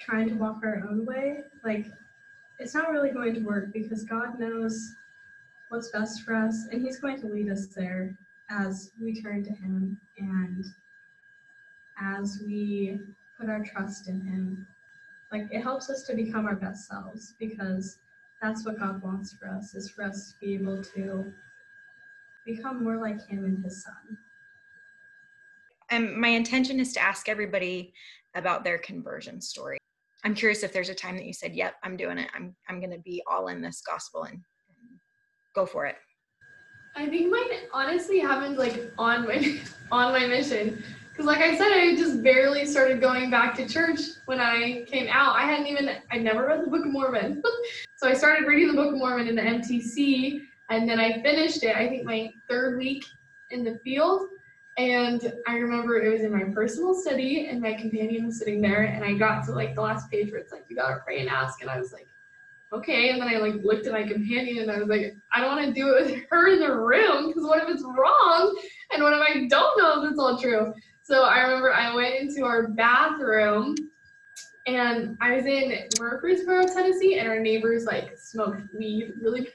trying 0.00 0.28
to 0.28 0.34
walk 0.34 0.60
our 0.62 0.86
own 0.88 1.04
way, 1.06 1.42
like 1.64 1.86
it's 2.58 2.74
not 2.74 2.90
really 2.90 3.10
going 3.10 3.34
to 3.34 3.40
work 3.40 3.72
because 3.72 4.04
God 4.04 4.38
knows 4.38 4.94
what's 5.68 5.90
best 5.90 6.22
for 6.22 6.34
us 6.34 6.66
and 6.70 6.82
he's 6.82 6.98
going 6.98 7.20
to 7.20 7.26
lead 7.26 7.50
us 7.50 7.66
there 7.68 8.16
as 8.50 8.92
we 9.00 9.20
turn 9.20 9.44
to 9.44 9.50
him 9.50 10.00
and 10.18 10.64
as 12.00 12.40
we 12.46 12.98
put 13.38 13.48
our 13.48 13.64
trust 13.64 14.08
in 14.08 14.20
him. 14.20 14.66
Like 15.32 15.48
it 15.50 15.62
helps 15.62 15.90
us 15.90 16.02
to 16.04 16.14
become 16.14 16.46
our 16.46 16.54
best 16.54 16.88
selves 16.88 17.34
because 17.38 17.98
that's 18.40 18.64
what 18.64 18.78
God 18.78 19.02
wants 19.02 19.32
for 19.32 19.48
us 19.48 19.74
is 19.74 19.90
for 19.90 20.04
us 20.04 20.32
to 20.32 20.46
be 20.46 20.54
able 20.54 20.82
to 20.82 21.32
become 22.44 22.84
more 22.84 22.96
like 22.96 23.26
him 23.26 23.44
and 23.44 23.62
his 23.64 23.82
son. 23.82 24.18
Um, 25.90 26.18
my 26.20 26.28
intention 26.28 26.80
is 26.80 26.92
to 26.94 27.00
ask 27.00 27.28
everybody 27.28 27.92
about 28.34 28.64
their 28.64 28.78
conversion 28.78 29.40
story. 29.40 29.78
I'm 30.24 30.34
curious 30.34 30.62
if 30.62 30.72
there's 30.72 30.88
a 30.88 30.94
time 30.94 31.16
that 31.16 31.24
you 31.24 31.32
said, 31.32 31.54
"Yep, 31.54 31.74
I'm 31.82 31.96
doing 31.96 32.18
it. 32.18 32.28
I'm 32.34 32.54
I'm 32.68 32.80
going 32.80 32.90
to 32.90 32.98
be 32.98 33.22
all 33.30 33.48
in 33.48 33.60
this 33.60 33.82
gospel 33.86 34.24
and, 34.24 34.34
and 34.34 34.98
go 35.54 35.64
for 35.66 35.86
it." 35.86 35.96
I 36.96 37.06
think 37.08 37.30
mine 37.30 37.60
honestly 37.72 38.18
happened 38.18 38.56
like 38.56 38.90
on 38.98 39.26
my 39.26 39.60
on 39.92 40.12
my 40.12 40.26
mission. 40.26 40.82
Cause 41.16 41.24
like 41.24 41.38
I 41.38 41.56
said, 41.56 41.72
I 41.72 41.96
just 41.96 42.22
barely 42.22 42.66
started 42.66 43.00
going 43.00 43.30
back 43.30 43.54
to 43.54 43.66
church 43.66 44.00
when 44.26 44.38
I 44.38 44.84
came 44.86 45.08
out. 45.08 45.34
I 45.34 45.42
hadn't 45.42 45.66
even 45.66 45.88
I 46.10 46.18
never 46.18 46.46
read 46.46 46.62
the 46.62 46.70
Book 46.70 46.84
of 46.84 46.92
Mormon. 46.92 47.42
so 47.96 48.08
I 48.08 48.12
started 48.12 48.46
reading 48.46 48.68
the 48.68 48.74
Book 48.74 48.92
of 48.92 48.98
Mormon 48.98 49.26
in 49.26 49.34
the 49.34 49.42
MTC 49.42 50.42
and 50.68 50.88
then 50.88 50.98
I 50.98 51.22
finished 51.22 51.62
it, 51.62 51.76
I 51.76 51.88
think 51.88 52.04
my 52.04 52.30
third 52.48 52.78
week 52.78 53.04
in 53.50 53.64
the 53.64 53.78
field. 53.84 54.28
And 54.78 55.32
I 55.46 55.56
remember 55.56 55.96
it 55.96 56.12
was 56.12 56.22
in 56.22 56.32
my 56.32 56.44
personal 56.52 56.94
study 56.94 57.46
and 57.46 57.62
my 57.62 57.72
companion 57.72 58.26
was 58.26 58.38
sitting 58.38 58.60
there 58.60 58.82
and 58.82 59.02
I 59.02 59.14
got 59.14 59.44
to 59.46 59.52
like 59.52 59.74
the 59.74 59.80
last 59.80 60.10
page 60.10 60.30
where 60.30 60.40
it's 60.40 60.52
like 60.52 60.66
you 60.68 60.76
gotta 60.76 61.00
pray 61.04 61.20
and 61.20 61.30
ask 61.30 61.62
and 61.62 61.70
I 61.70 61.78
was 61.78 61.92
like, 61.92 62.08
okay. 62.72 63.10
And 63.10 63.20
then 63.20 63.28
I 63.28 63.38
like 63.38 63.54
looked 63.62 63.86
at 63.86 63.92
my 63.92 64.02
companion 64.02 64.58
and 64.58 64.70
I 64.70 64.78
was 64.78 64.88
like, 64.88 65.16
I 65.32 65.40
don't 65.40 65.56
want 65.56 65.66
to 65.66 65.72
do 65.72 65.94
it 65.94 66.04
with 66.04 66.24
her 66.30 66.52
in 66.52 66.60
the 66.60 66.74
room 66.74 67.28
because 67.28 67.44
what 67.44 67.62
if 67.62 67.68
it's 67.70 67.82
wrong? 67.82 68.58
And 68.92 69.02
what 69.02 69.14
if 69.14 69.20
I 69.20 69.46
don't 69.46 69.82
know 69.82 70.02
if 70.02 70.10
it's 70.10 70.18
all 70.18 70.38
true? 70.38 70.74
So 71.02 71.22
I 71.22 71.38
remember 71.38 71.72
I 71.72 71.94
went 71.94 72.16
into 72.16 72.44
our 72.44 72.68
bathroom 72.68 73.76
and 74.66 75.16
I 75.20 75.36
was 75.36 75.46
in 75.46 75.88
Murfreesboro, 75.98 76.66
Tennessee, 76.66 77.18
and 77.18 77.28
our 77.28 77.38
neighbors 77.38 77.84
like 77.84 78.18
smoked 78.18 78.62
weed 78.76 79.12
really 79.20 79.40
bad. 79.44 79.52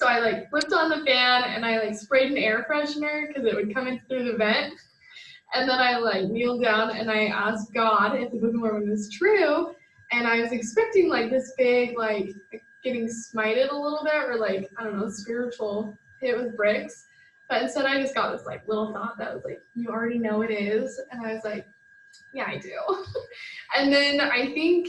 So 0.00 0.06
I 0.06 0.18
like 0.18 0.48
flipped 0.48 0.72
on 0.72 0.88
the 0.88 1.04
fan 1.04 1.44
and 1.44 1.62
I 1.62 1.78
like 1.78 1.94
sprayed 1.94 2.30
an 2.30 2.38
air 2.38 2.66
freshener 2.70 3.28
because 3.28 3.44
it 3.44 3.54
would 3.54 3.74
come 3.74 3.86
in 3.86 4.00
through 4.08 4.32
the 4.32 4.38
vent. 4.38 4.72
And 5.52 5.68
then 5.68 5.78
I 5.78 5.98
like 5.98 6.30
kneeled 6.30 6.62
down 6.62 6.96
and 6.96 7.10
I 7.10 7.26
asked 7.26 7.74
God 7.74 8.16
if 8.16 8.30
the 8.30 8.38
Book 8.38 8.54
of 8.54 8.60
Mormon 8.60 8.88
was 8.88 9.10
true. 9.10 9.74
And 10.10 10.26
I 10.26 10.40
was 10.40 10.52
expecting 10.52 11.10
like 11.10 11.28
this 11.28 11.52
big 11.58 11.98
like 11.98 12.34
getting 12.82 13.08
smited 13.08 13.70
a 13.70 13.76
little 13.76 14.00
bit 14.02 14.14
or 14.26 14.38
like 14.38 14.70
I 14.78 14.84
don't 14.84 14.98
know 14.98 15.10
spiritual 15.10 15.94
hit 16.22 16.34
with 16.38 16.56
bricks. 16.56 17.04
But 17.50 17.62
instead, 17.62 17.84
I 17.84 18.00
just 18.00 18.14
got 18.14 18.32
this 18.34 18.46
like 18.46 18.66
little 18.66 18.94
thought 18.94 19.18
that 19.18 19.34
was 19.34 19.44
like, 19.44 19.60
you 19.74 19.90
already 19.90 20.18
know 20.18 20.40
it 20.40 20.50
is. 20.50 20.98
And 21.12 21.26
I 21.26 21.34
was 21.34 21.44
like, 21.44 21.66
yeah, 22.32 22.46
I 22.46 22.56
do. 22.56 22.72
and 23.76 23.92
then 23.92 24.18
I 24.18 24.46
think 24.54 24.88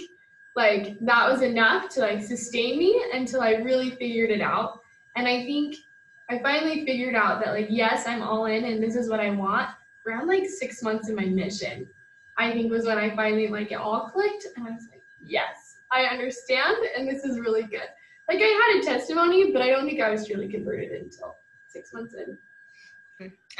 like 0.55 0.97
that 1.01 1.29
was 1.29 1.41
enough 1.41 1.89
to 1.89 1.99
like 1.99 2.23
sustain 2.23 2.79
me 2.79 3.03
until 3.13 3.41
I 3.41 3.55
really 3.55 3.91
figured 3.91 4.29
it 4.29 4.39
out. 4.39 4.80
And 5.15 5.27
I 5.27 5.43
think 5.45 5.75
I 6.29 6.39
finally 6.39 6.85
figured 6.85 7.15
out 7.15 7.43
that 7.43 7.53
like, 7.53 7.67
yes, 7.69 8.07
I'm 8.07 8.21
all 8.21 8.45
in 8.45 8.63
and 8.65 8.81
this 8.81 8.95
is 8.95 9.09
what 9.09 9.19
I 9.19 9.29
want. 9.31 9.69
Around 10.07 10.27
like 10.27 10.47
six 10.47 10.81
months 10.81 11.09
in 11.09 11.15
my 11.15 11.25
mission, 11.25 11.87
I 12.37 12.51
think 12.51 12.71
was 12.71 12.85
when 12.85 12.97
I 12.97 13.15
finally 13.15 13.49
like 13.49 13.71
it 13.71 13.75
all 13.75 14.09
clicked. 14.09 14.47
And 14.55 14.67
I 14.67 14.71
was 14.71 14.87
like, 14.89 15.01
yes, 15.25 15.75
I 15.91 16.05
understand. 16.05 16.77
And 16.97 17.07
this 17.07 17.23
is 17.23 17.39
really 17.39 17.63
good. 17.63 17.89
Like 18.27 18.39
I 18.39 18.73
had 18.73 18.81
a 18.81 18.85
testimony, 18.85 19.51
but 19.51 19.61
I 19.61 19.69
don't 19.69 19.85
think 19.85 19.99
I 19.99 20.09
was 20.09 20.25
truly 20.25 20.47
converted 20.47 20.91
until 20.91 21.35
six 21.71 21.93
months 21.93 22.15
in. 22.15 22.37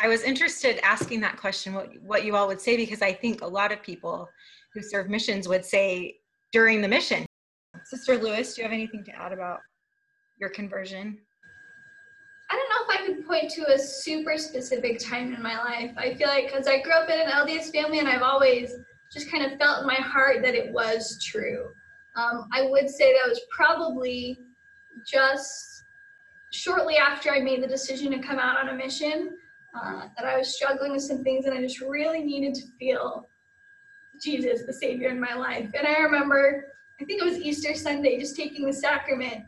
I 0.02 0.08
was 0.08 0.24
interested 0.24 0.80
asking 0.84 1.20
that 1.22 1.38
question, 1.38 1.74
what, 1.74 1.90
what 2.02 2.26
you 2.26 2.36
all 2.36 2.48
would 2.48 2.62
say, 2.62 2.78
because 2.78 3.02
I 3.02 3.14
think 3.14 3.42
a 3.42 3.48
lot 3.48 3.72
of 3.72 3.84
people 3.84 4.28
who 4.74 4.82
serve 4.82 5.10
missions 5.10 5.48
would 5.48 5.66
say 5.66 6.16
during 6.52 6.82
the 6.82 6.88
mission. 6.88 7.26
Sister 7.84 8.18
Lewis, 8.18 8.56
do 8.56 8.62
you 8.62 8.68
have 8.68 8.74
anything 8.74 9.04
to 9.04 9.16
add 9.16 9.34
about 9.34 9.60
your 10.40 10.50
conversion? 10.50 11.20
I 12.52 12.56
don't 12.56 12.70
know 12.70 12.94
if 12.94 13.00
I 13.00 13.06
could 13.06 13.26
point 13.26 13.50
to 13.52 13.74
a 13.74 13.80
super 13.80 14.38
specific 14.38 15.00
time 15.00 15.34
in 15.34 15.42
my 15.42 15.58
life. 15.58 15.92
I 15.98 16.14
feel 16.16 16.28
like 16.28 16.48
because 16.48 16.68
I 16.68 16.82
grew 16.82 16.92
up 16.92 17.10
in 17.10 17.18
an 17.18 17.28
LDS 17.28 17.72
family 17.72 18.00
and 18.00 18.10
I've 18.10 18.24
always 18.24 18.74
just 19.12 19.32
kind 19.32 19.50
of 19.50 19.58
felt 19.58 19.82
in 19.82 19.88
my 19.88 19.96
heart 19.96 20.42
that 20.42 20.54
it 20.54 20.74
was 20.74 21.18
true. 21.24 21.70
Um, 22.18 22.50
I 22.52 22.64
would 22.64 22.90
say 22.90 23.14
that 23.14 23.30
was 23.30 23.40
probably 23.56 24.38
just 25.06 25.86
shortly 26.52 26.98
after 26.98 27.32
I 27.32 27.40
made 27.40 27.64
the 27.64 27.68
decision 27.68 28.12
to 28.12 28.20
come 28.20 28.38
out 28.38 28.58
on 28.58 28.70
a 28.70 28.76
mission 28.76 29.38
uh, 29.74 30.08
that 30.18 30.26
I 30.26 30.38
was 30.38 30.54
struggling 30.54 30.92
with 30.92 31.04
some 31.04 31.24
things 31.24 31.46
and 31.46 31.58
I 31.58 31.62
just 31.62 31.80
really 31.80 32.22
needed 32.22 32.54
to 32.56 32.64
feel 32.78 33.30
Jesus, 34.22 34.64
the 34.66 34.74
Savior 34.74 35.08
in 35.08 35.22
my 35.22 35.36
life. 35.36 35.72
And 35.74 35.88
I 35.88 36.00
remember, 36.00 36.74
I 37.00 37.06
think 37.06 37.22
it 37.22 37.26
was 37.26 37.38
Easter 37.38 37.74
Sunday, 37.76 38.20
just 38.20 38.36
taking 38.36 38.66
the 38.66 38.74
sacrament. 38.74 39.46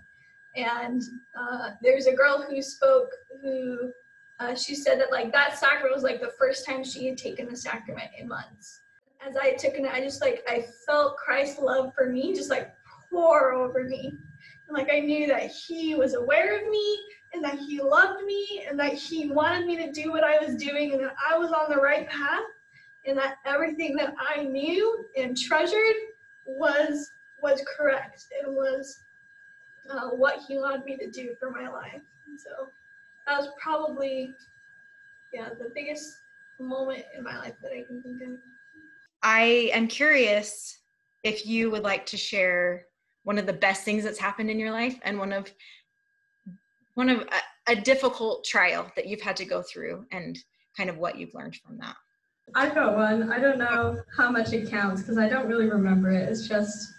And 0.55 1.01
uh, 1.39 1.71
there's 1.81 2.05
a 2.05 2.13
girl 2.13 2.45
who 2.47 2.61
spoke 2.61 3.09
who 3.41 3.91
uh, 4.39 4.55
she 4.55 4.75
said 4.75 4.99
that 4.99 5.11
like 5.11 5.31
that 5.31 5.57
sacrament 5.57 5.93
was 5.93 6.03
like 6.03 6.21
the 6.21 6.33
first 6.37 6.65
time 6.65 6.83
she 6.83 7.07
had 7.07 7.17
taken 7.17 7.47
the 7.47 7.55
sacrament 7.55 8.09
in 8.17 8.27
months. 8.27 8.81
As 9.25 9.37
I 9.37 9.53
took 9.53 9.75
it, 9.75 9.85
I 9.85 10.01
just 10.01 10.21
like 10.21 10.43
I 10.47 10.65
felt 10.85 11.17
Christ's 11.17 11.59
love 11.59 11.93
for 11.95 12.09
me 12.09 12.33
just 12.33 12.49
like 12.49 12.73
pour 13.09 13.53
over 13.53 13.83
me. 13.83 14.13
And 14.67 14.77
like 14.77 14.91
I 14.91 14.99
knew 14.99 15.27
that 15.27 15.49
he 15.49 15.95
was 15.95 16.13
aware 16.13 16.61
of 16.61 16.69
me 16.69 16.99
and 17.33 17.43
that 17.43 17.57
he 17.57 17.81
loved 17.81 18.23
me 18.23 18.65
and 18.67 18.79
that 18.79 18.93
he 18.93 19.29
wanted 19.29 19.65
me 19.65 19.75
to 19.77 19.91
do 19.91 20.11
what 20.11 20.23
I 20.23 20.43
was 20.43 20.55
doing 20.55 20.93
and 20.93 21.01
that 21.01 21.15
I 21.29 21.37
was 21.37 21.51
on 21.51 21.69
the 21.69 21.81
right 21.81 22.07
path 22.09 22.43
and 23.05 23.17
that 23.17 23.37
everything 23.45 23.95
that 23.95 24.13
I 24.19 24.43
knew 24.43 25.05
and 25.17 25.37
treasured 25.37 25.95
was 26.45 27.11
was 27.41 27.61
correct 27.77 28.25
and 28.41 28.55
was 28.55 28.99
uh, 29.89 30.09
what 30.09 30.41
he 30.47 30.57
wanted 30.57 30.85
me 30.85 30.97
to 30.97 31.09
do 31.09 31.35
for 31.39 31.51
my 31.51 31.69
life. 31.69 32.01
And 32.27 32.39
so 32.39 32.67
that 33.27 33.39
was 33.39 33.49
probably 33.61 34.29
yeah 35.33 35.49
the 35.49 35.71
biggest 35.73 36.13
moment 36.59 37.03
in 37.17 37.23
my 37.23 37.37
life 37.37 37.55
that 37.61 37.71
I 37.71 37.83
can 37.87 38.01
think 38.03 38.21
of. 38.21 38.37
I 39.21 39.71
am 39.73 39.87
curious 39.87 40.77
if 41.23 41.45
you 41.45 41.71
would 41.71 41.83
like 41.83 42.05
to 42.07 42.17
share 42.17 42.85
one 43.23 43.37
of 43.37 43.45
the 43.45 43.53
best 43.53 43.83
things 43.83 44.03
that's 44.03 44.19
happened 44.19 44.49
in 44.49 44.59
your 44.59 44.71
life 44.71 44.99
and 45.03 45.17
one 45.17 45.31
of 45.31 45.51
one 46.95 47.09
of 47.09 47.21
a, 47.21 47.71
a 47.71 47.75
difficult 47.75 48.43
trial 48.43 48.91
that 48.95 49.07
you've 49.07 49.21
had 49.21 49.35
to 49.37 49.45
go 49.45 49.61
through 49.61 50.05
and 50.11 50.37
kind 50.77 50.89
of 50.89 50.97
what 50.97 51.17
you've 51.17 51.33
learned 51.33 51.55
from 51.55 51.77
that. 51.77 51.95
I've 52.55 52.75
got 52.75 52.95
one. 52.95 53.31
I 53.31 53.39
don't 53.39 53.57
know 53.57 54.01
how 54.15 54.29
much 54.29 54.53
it 54.53 54.69
counts 54.69 55.01
because 55.01 55.17
I 55.17 55.29
don't 55.29 55.47
really 55.47 55.69
remember 55.69 56.11
it. 56.11 56.29
It's 56.29 56.47
just 56.47 56.93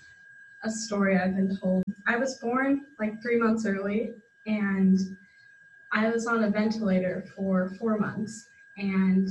a 0.64 0.70
story 0.70 1.16
I've 1.18 1.36
been 1.36 1.56
told. 1.56 1.84
I 2.06 2.16
was 2.16 2.36
born 2.38 2.86
like 2.98 3.22
three 3.22 3.36
months 3.36 3.66
early 3.66 4.14
and 4.46 4.98
I 5.92 6.08
was 6.08 6.26
on 6.26 6.44
a 6.44 6.50
ventilator 6.50 7.24
for 7.36 7.70
four 7.78 7.98
months. 7.98 8.46
And 8.76 9.28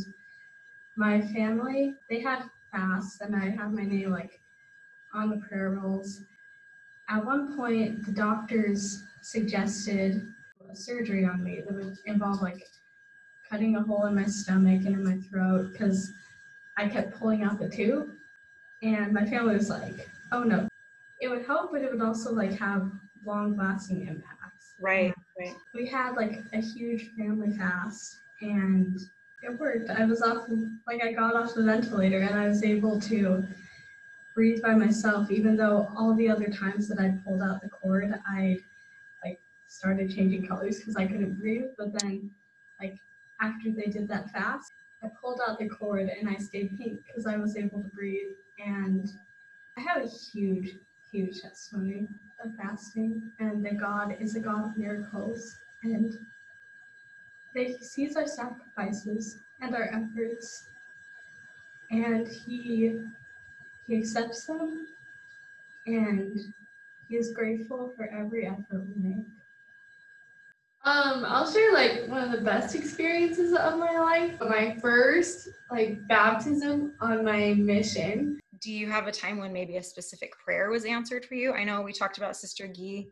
my 0.95 1.21
family, 1.21 1.95
they 2.09 2.21
had 2.21 2.43
fasts 2.71 3.19
and 3.21 3.35
I 3.35 3.49
had 3.49 3.73
my 3.73 3.83
name 3.83 4.11
like 4.11 4.39
on 5.13 5.29
the 5.29 5.37
prayer 5.37 5.71
rolls. 5.71 6.21
At 7.09 7.25
one 7.25 7.57
point, 7.57 8.05
the 8.05 8.11
doctors 8.11 9.03
suggested 9.21 10.21
a 10.71 10.75
surgery 10.75 11.25
on 11.25 11.43
me 11.43 11.61
that 11.61 11.73
would 11.73 11.97
involve 12.05 12.41
like 12.41 12.67
cutting 13.49 13.75
a 13.75 13.83
hole 13.83 14.05
in 14.05 14.15
my 14.15 14.25
stomach 14.25 14.85
and 14.85 14.95
in 14.95 15.03
my 15.03 15.17
throat 15.29 15.71
because 15.71 16.11
I 16.77 16.87
kept 16.87 17.19
pulling 17.19 17.43
out 17.43 17.59
the 17.59 17.69
tube. 17.69 18.09
And 18.81 19.13
my 19.13 19.25
family 19.25 19.55
was 19.55 19.69
like, 19.69 20.09
oh 20.31 20.43
no. 20.43 20.67
It 21.23 21.29
would 21.29 21.45
help, 21.45 21.71
but 21.71 21.81
it 21.81 21.89
would 21.89 22.01
also 22.01 22.33
like 22.33 22.51
have 22.59 22.91
long 23.25 23.55
lasting 23.55 24.01
impacts. 24.07 24.73
Right, 24.81 25.13
right. 25.39 25.55
We 25.73 25.87
had 25.87 26.15
like 26.15 26.43
a 26.51 26.59
huge 26.59 27.11
family 27.17 27.55
fast 27.55 28.17
and 28.41 28.99
it 29.41 29.57
worked. 29.57 29.89
I 29.89 30.03
was 30.03 30.21
off, 30.21 30.43
like, 30.85 31.01
I 31.01 31.13
got 31.13 31.37
off 31.37 31.53
the 31.53 31.63
ventilator 31.63 32.19
and 32.19 32.37
I 32.37 32.49
was 32.49 32.61
able 32.61 32.99
to 33.01 33.41
breathe 34.35 34.61
by 34.61 34.75
myself, 34.75 35.31
even 35.31 35.55
though 35.55 35.87
all 35.97 36.13
the 36.13 36.29
other 36.29 36.47
times 36.47 36.89
that 36.89 36.99
I 36.99 37.13
pulled 37.25 37.41
out 37.41 37.61
the 37.61 37.69
cord, 37.69 38.13
I 38.27 38.59
like 39.23 39.39
started 39.67 40.13
changing 40.13 40.45
colors 40.45 40.79
because 40.79 40.97
I 40.97 41.05
couldn't 41.05 41.39
breathe. 41.39 41.67
But 41.77 41.93
then, 41.99 42.31
like, 42.81 42.97
after 43.39 43.71
they 43.71 43.89
did 43.89 44.09
that 44.09 44.29
fast, 44.31 44.73
I 45.01 45.07
pulled 45.21 45.39
out 45.47 45.57
the 45.57 45.69
cord 45.69 46.09
and 46.09 46.27
I 46.27 46.35
stayed 46.35 46.77
pink 46.77 46.99
because 47.07 47.25
I 47.25 47.37
was 47.37 47.55
able 47.55 47.81
to 47.81 47.89
breathe. 47.95 48.33
And 48.59 49.09
I 49.77 49.81
have 49.81 50.03
a 50.03 50.07
huge, 50.07 50.75
huge 51.13 51.41
testimony 51.41 52.07
of 52.43 52.55
fasting 52.55 53.31
and 53.39 53.63
that 53.65 53.79
God 53.79 54.17
is 54.19 54.35
a 54.35 54.39
God 54.39 54.65
of 54.65 54.77
miracles. 54.77 55.55
And 55.83 56.17
that 57.53 57.67
he 57.67 57.77
sees 57.83 58.15
our 58.15 58.27
sacrifices 58.27 59.37
and 59.61 59.75
our 59.75 59.89
efforts 59.93 60.67
and 61.91 62.27
he 62.27 62.99
he 63.87 63.97
accepts 63.97 64.45
them 64.45 64.87
and 65.85 66.53
he 67.07 67.15
is 67.15 67.31
grateful 67.31 67.93
for 67.95 68.09
every 68.09 68.47
effort 68.47 68.85
we 68.95 69.09
make 69.09 69.25
Um, 70.85 71.23
I'll 71.25 71.49
share 71.51 71.73
like 71.73 72.07
one 72.07 72.23
of 72.23 72.31
the 72.31 72.41
best 72.43 72.75
experiences 72.75 73.53
of 73.53 73.77
my 73.77 73.97
life. 73.99 74.33
My 74.41 74.75
first 74.81 75.49
like 75.69 76.05
baptism 76.07 76.93
on 76.99 77.23
my 77.23 77.53
mission. 77.53 78.39
Do 78.63 78.71
you 78.71 78.89
have 78.89 79.07
a 79.07 79.11
time 79.11 79.39
when 79.39 79.51
maybe 79.51 79.75
a 79.75 79.83
specific 79.83 80.31
prayer 80.39 80.69
was 80.69 80.85
answered 80.85 81.25
for 81.25 81.35
you? 81.35 81.51
I 81.51 81.65
know 81.65 81.81
we 81.81 81.91
talked 81.91 82.17
about 82.17 82.37
Sister 82.37 82.65
Gee, 82.65 83.09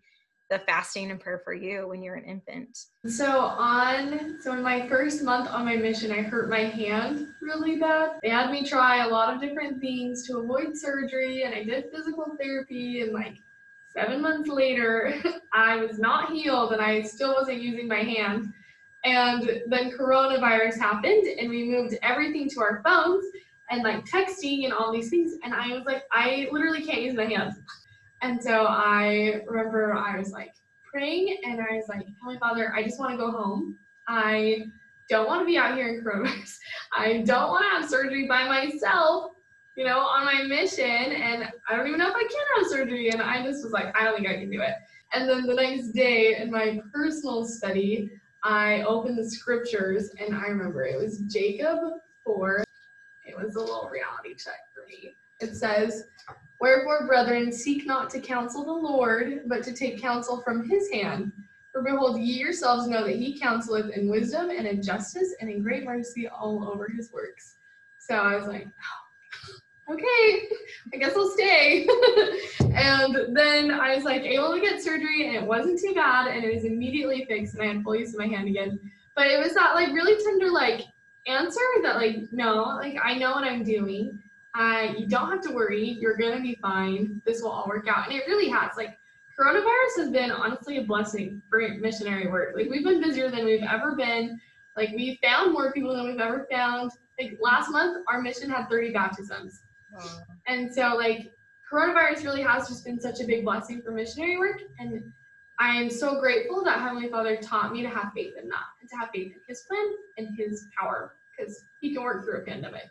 the 0.49 0.59
fasting 0.59 1.11
and 1.11 1.19
prayer 1.19 1.41
for 1.43 1.53
you 1.53 1.89
when 1.89 2.01
you're 2.01 2.15
an 2.15 2.23
infant. 2.23 2.85
So 3.05 3.29
on 3.29 4.37
so 4.41 4.53
in 4.53 4.63
my 4.63 4.87
first 4.87 5.23
month 5.23 5.49
on 5.49 5.65
my 5.65 5.75
mission, 5.75 6.09
I 6.09 6.21
hurt 6.21 6.49
my 6.49 6.59
hand 6.61 7.27
really 7.41 7.75
bad. 7.75 8.11
They 8.23 8.29
had 8.29 8.49
me 8.49 8.65
try 8.65 9.03
a 9.03 9.09
lot 9.09 9.33
of 9.33 9.41
different 9.41 9.81
things 9.81 10.25
to 10.27 10.37
avoid 10.37 10.77
surgery, 10.77 11.43
and 11.43 11.53
I 11.53 11.65
did 11.65 11.91
physical 11.93 12.27
therapy. 12.41 13.01
And 13.01 13.11
like 13.11 13.35
seven 13.93 14.21
months 14.21 14.47
later, 14.47 15.13
I 15.53 15.75
was 15.75 15.99
not 15.99 16.31
healed, 16.31 16.71
and 16.71 16.81
I 16.81 17.01
still 17.01 17.33
wasn't 17.33 17.61
using 17.61 17.89
my 17.89 18.03
hand. 18.03 18.53
And 19.03 19.63
then 19.67 19.91
coronavirus 19.91 20.77
happened 20.77 21.25
and 21.25 21.49
we 21.49 21.63
moved 21.63 21.97
everything 22.03 22.47
to 22.51 22.61
our 22.61 22.83
phones 22.85 23.25
and 23.71 23.83
like 23.83 24.05
texting 24.05 24.65
and 24.65 24.73
all 24.73 24.91
these 24.91 25.09
things. 25.09 25.37
And 25.43 25.53
I 25.53 25.69
was 25.69 25.85
like, 25.85 26.03
I 26.11 26.47
literally 26.51 26.83
can't 26.85 27.01
use 27.01 27.15
my 27.15 27.25
hands. 27.25 27.55
And 28.21 28.41
so 28.41 28.65
I 28.67 29.41
remember 29.47 29.93
I 29.93 30.17
was 30.17 30.31
like 30.31 30.53
praying 30.91 31.37
and 31.43 31.59
I 31.59 31.77
was 31.77 31.87
like, 31.87 32.05
Holy 32.21 32.37
Father, 32.37 32.73
I 32.75 32.83
just 32.83 32.99
want 32.99 33.11
to 33.11 33.17
go 33.17 33.31
home. 33.31 33.77
I 34.07 34.65
don't 35.09 35.27
want 35.27 35.41
to 35.41 35.45
be 35.45 35.57
out 35.57 35.75
here 35.75 35.87
in 35.87 36.03
coronavirus. 36.03 36.57
I 36.95 37.19
don't 37.25 37.49
want 37.49 37.63
to 37.63 37.69
have 37.69 37.89
surgery 37.89 38.27
by 38.27 38.45
myself, 38.47 39.31
you 39.75 39.85
know, 39.85 39.99
on 39.99 40.25
my 40.25 40.43
mission. 40.43 40.85
And 40.85 41.49
I 41.67 41.75
don't 41.75 41.87
even 41.87 41.99
know 41.99 42.09
if 42.09 42.15
I 42.15 42.27
can 42.27 42.45
have 42.57 42.67
surgery. 42.67 43.09
And 43.09 43.21
I 43.21 43.43
just 43.43 43.63
was 43.63 43.71
like, 43.71 43.95
I 43.97 44.03
don't 44.03 44.15
think 44.15 44.27
I 44.27 44.35
can 44.35 44.51
do 44.51 44.61
it. 44.61 44.75
And 45.13 45.27
then 45.27 45.45
the 45.45 45.53
next 45.53 45.89
day 45.89 46.37
in 46.37 46.51
my 46.51 46.79
personal 46.93 47.45
study, 47.45 48.09
I 48.43 48.81
opened 48.83 49.17
the 49.17 49.29
scriptures 49.29 50.11
and 50.19 50.35
I 50.35 50.47
remember 50.47 50.83
it 50.83 50.97
was 50.97 51.19
Jacob 51.19 51.79
4. 52.25 52.63
It 53.31 53.45
was 53.45 53.55
a 53.55 53.59
little 53.59 53.89
reality 53.89 54.35
check 54.35 54.67
for 54.73 54.85
me. 54.87 55.13
It 55.39 55.55
says, 55.55 56.05
Wherefore, 56.59 57.07
brethren, 57.07 57.51
seek 57.51 57.87
not 57.87 58.09
to 58.11 58.19
counsel 58.19 58.63
the 58.63 58.71
Lord, 58.71 59.43
but 59.47 59.63
to 59.63 59.73
take 59.73 59.99
counsel 59.99 60.41
from 60.41 60.69
his 60.69 60.91
hand. 60.91 61.31
For 61.71 61.81
behold, 61.81 62.19
ye 62.19 62.37
yourselves 62.37 62.87
know 62.87 63.03
that 63.05 63.15
he 63.15 63.39
counseleth 63.39 63.95
in 63.95 64.09
wisdom 64.09 64.49
and 64.49 64.67
in 64.67 64.83
justice 64.83 65.33
and 65.39 65.49
in 65.49 65.63
great 65.63 65.85
mercy 65.85 66.27
all 66.27 66.69
over 66.69 66.87
his 66.87 67.11
works. 67.11 67.55
So 67.99 68.15
I 68.15 68.35
was 68.35 68.47
like, 68.47 68.67
oh, 68.67 69.93
okay, 69.93 70.49
I 70.93 70.97
guess 70.97 71.15
I'll 71.15 71.31
stay. 71.31 71.87
and 72.75 73.35
then 73.35 73.71
I 73.71 73.95
was 73.95 74.03
like 74.03 74.21
able 74.21 74.53
to 74.53 74.59
get 74.59 74.83
surgery 74.83 75.27
and 75.27 75.35
it 75.35 75.43
wasn't 75.43 75.79
too 75.79 75.93
bad 75.93 76.27
and 76.27 76.43
it 76.43 76.53
was 76.53 76.65
immediately 76.65 77.25
fixed 77.25 77.53
and 77.55 77.63
I 77.63 77.67
had 77.67 77.83
full 77.83 77.95
use 77.95 78.13
of 78.13 78.19
my 78.19 78.27
hand 78.27 78.47
again. 78.47 78.79
But 79.15 79.27
it 79.27 79.39
was 79.39 79.53
that 79.53 79.73
like 79.73 79.93
really 79.93 80.21
tender 80.23 80.51
like 80.51 80.81
answer 81.27 81.61
that 81.83 81.95
like 81.95 82.31
no, 82.31 82.63
like 82.79 82.97
I 83.03 83.17
know 83.17 83.31
what 83.31 83.43
I'm 83.43 83.63
doing. 83.63 84.19
I 84.53 84.95
you 84.97 85.07
don't 85.07 85.29
have 85.29 85.41
to 85.41 85.53
worry, 85.53 85.97
you're 85.99 86.17
gonna 86.17 86.41
be 86.41 86.57
fine. 86.61 87.21
This 87.25 87.41
will 87.41 87.51
all 87.51 87.67
work 87.67 87.87
out. 87.87 88.07
And 88.07 88.15
it 88.15 88.23
really 88.27 88.49
has. 88.49 88.71
Like 88.77 88.97
coronavirus 89.39 89.97
has 89.97 90.09
been 90.09 90.31
honestly 90.31 90.77
a 90.77 90.83
blessing 90.83 91.41
for 91.49 91.59
missionary 91.79 92.27
work. 92.27 92.55
Like 92.55 92.69
we've 92.69 92.83
been 92.83 93.01
busier 93.01 93.29
than 93.29 93.45
we've 93.45 93.63
ever 93.63 93.95
been. 93.95 94.39
Like 94.75 94.89
we 94.95 95.19
found 95.21 95.53
more 95.53 95.71
people 95.71 95.95
than 95.95 96.07
we've 96.07 96.19
ever 96.19 96.47
found. 96.51 96.91
Like 97.19 97.37
last 97.41 97.69
month, 97.69 98.03
our 98.07 98.21
mission 98.21 98.49
had 98.49 98.67
30 98.69 98.91
baptisms. 98.91 99.61
Wow. 99.93 100.21
And 100.47 100.73
so 100.73 100.95
like 100.95 101.33
coronavirus 101.71 102.23
really 102.23 102.41
has 102.41 102.67
just 102.67 102.85
been 102.85 102.99
such 102.99 103.21
a 103.21 103.25
big 103.25 103.45
blessing 103.45 103.81
for 103.81 103.91
missionary 103.91 104.37
work. 104.37 104.61
And 104.79 105.03
I 105.61 105.75
am 105.75 105.91
so 105.91 106.19
grateful 106.19 106.63
that 106.63 106.79
Heavenly 106.79 107.07
Father 107.07 107.37
taught 107.37 107.71
me 107.71 107.83
to 107.83 107.89
have 107.89 108.11
faith 108.15 108.33
in 108.41 108.49
that 108.49 108.65
and 108.81 108.89
to 108.89 108.95
have 108.97 109.09
faith 109.13 109.27
in 109.27 109.41
his 109.47 109.61
plan 109.67 109.91
and 110.17 110.35
his 110.35 110.65
power 110.75 111.13
because 111.37 111.63
he 111.81 111.93
can 111.93 112.01
work 112.01 112.25
through 112.25 112.39
a 112.39 112.41
pandemic. 112.41 112.89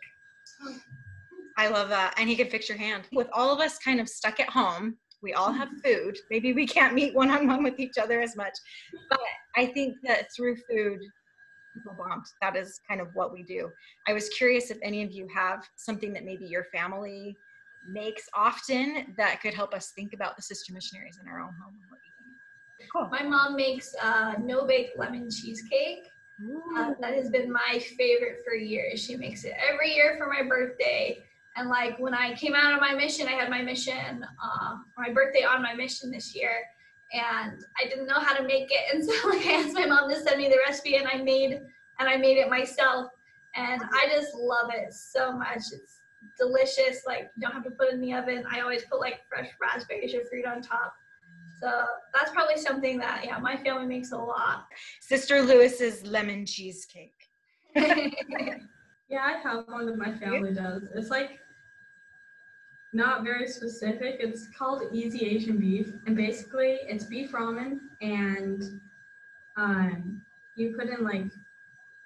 I 1.57 1.67
love 1.67 1.89
that. 1.89 2.13
And 2.17 2.29
he 2.29 2.35
can 2.37 2.47
fix 2.49 2.69
your 2.69 2.77
hand. 2.77 3.03
With 3.11 3.27
all 3.33 3.53
of 3.53 3.59
us 3.59 3.77
kind 3.77 3.99
of 3.99 4.07
stuck 4.07 4.39
at 4.39 4.49
home, 4.49 4.95
we 5.21 5.33
all 5.33 5.51
have 5.51 5.67
food. 5.83 6.17
Maybe 6.29 6.53
we 6.53 6.65
can't 6.65 6.93
meet 6.93 7.13
one 7.13 7.29
on 7.29 7.45
one 7.45 7.61
with 7.61 7.77
each 7.77 7.97
other 7.97 8.21
as 8.21 8.37
much. 8.37 8.53
But 9.09 9.19
I 9.57 9.65
think 9.65 9.97
that 10.03 10.33
through 10.33 10.55
food, 10.69 10.99
people 11.73 11.93
bond. 11.97 12.23
That 12.41 12.55
is 12.55 12.79
kind 12.87 13.01
of 13.01 13.09
what 13.15 13.33
we 13.33 13.43
do. 13.43 13.69
I 14.07 14.13
was 14.13 14.29
curious 14.29 14.71
if 14.71 14.77
any 14.81 15.03
of 15.03 15.11
you 15.11 15.27
have 15.35 15.67
something 15.75 16.13
that 16.13 16.23
maybe 16.23 16.45
your 16.45 16.67
family 16.73 17.35
makes 17.89 18.23
often 18.33 19.13
that 19.17 19.41
could 19.41 19.53
help 19.53 19.73
us 19.73 19.91
think 19.93 20.13
about 20.13 20.37
the 20.37 20.41
sister 20.41 20.73
missionaries 20.73 21.19
in 21.21 21.27
our 21.27 21.39
own 21.39 21.53
home. 21.61 21.73
and 21.73 21.89
what 21.89 21.99
we 21.99 22.07
do. 22.07 22.31
Cool. 22.91 23.09
My 23.11 23.23
mom 23.23 23.55
makes 23.55 23.95
uh, 24.01 24.33
no 24.41 24.65
bake 24.65 24.91
lemon 24.97 25.29
cheesecake. 25.29 26.11
Uh, 26.75 26.93
that 26.99 27.13
has 27.13 27.29
been 27.29 27.51
my 27.51 27.83
favorite 27.97 28.39
for 28.43 28.55
years. 28.55 29.03
She 29.03 29.15
makes 29.15 29.43
it 29.43 29.53
every 29.69 29.93
year 29.93 30.15
for 30.17 30.27
my 30.27 30.41
birthday. 30.41 31.23
And 31.55 31.69
like 31.69 31.99
when 31.99 32.13
I 32.13 32.33
came 32.33 32.55
out 32.55 32.73
of 32.73 32.79
my 32.79 32.93
mission, 32.93 33.27
I 33.27 33.33
had 33.33 33.49
my 33.49 33.61
mission, 33.61 34.25
uh, 34.43 34.77
my 34.97 35.11
birthday 35.11 35.43
on 35.43 35.61
my 35.61 35.73
mission 35.73 36.09
this 36.09 36.33
year, 36.35 36.63
and 37.13 37.63
I 37.79 37.87
didn't 37.89 38.07
know 38.07 38.19
how 38.19 38.35
to 38.35 38.43
make 38.43 38.69
it. 38.71 38.79
And 38.93 39.03
so 39.03 39.29
like 39.29 39.45
I 39.45 39.51
asked 39.61 39.73
my 39.73 39.85
mom 39.85 40.09
to 40.09 40.19
send 40.19 40.37
me 40.37 40.47
the 40.47 40.57
recipe, 40.65 40.95
and 40.95 41.07
I 41.07 41.17
made 41.17 41.61
and 41.99 42.09
I 42.09 42.17
made 42.17 42.37
it 42.37 42.49
myself. 42.49 43.11
And 43.55 43.81
I 43.93 44.07
just 44.09 44.33
love 44.33 44.71
it 44.73 44.93
so 44.93 45.33
much. 45.33 45.63
It's 45.73 45.99
delicious. 46.39 47.03
Like 47.05 47.29
you 47.35 47.41
don't 47.41 47.51
have 47.51 47.65
to 47.65 47.71
put 47.71 47.89
it 47.89 47.95
in 47.95 48.01
the 48.01 48.13
oven. 48.13 48.45
I 48.49 48.61
always 48.61 48.83
put 48.85 48.99
like 48.99 49.21
fresh 49.27 49.49
raspberries 49.61 50.15
or 50.15 50.23
fruit 50.25 50.45
on 50.45 50.61
top. 50.61 50.95
So 51.61 51.85
that's 52.13 52.31
probably 52.31 52.57
something 52.57 52.97
that 52.97 53.23
yeah, 53.23 53.37
my 53.37 53.55
family 53.57 53.85
makes 53.85 54.11
a 54.11 54.17
lot. 54.17 54.65
Sister 54.99 55.41
Lewis's 55.41 56.05
lemon 56.05 56.45
cheesecake. 56.45 57.13
Yeah, 59.11 59.25
I 59.25 59.41
have 59.45 59.67
one 59.67 59.85
that 59.87 59.97
my 59.97 60.13
family 60.13 60.53
does. 60.53 60.83
It's 60.95 61.09
like 61.09 61.41
not 62.93 63.25
very 63.25 63.45
specific. 63.45 64.15
It's 64.21 64.47
called 64.57 64.83
Easy 64.93 65.25
Asian 65.25 65.57
Beef, 65.57 65.91
and 66.07 66.15
basically 66.15 66.79
it's 66.87 67.03
beef 67.03 67.33
ramen, 67.33 67.79
and 67.99 68.79
um, 69.57 70.21
you 70.55 70.73
put 70.79 70.87
in 70.87 71.03
like 71.03 71.25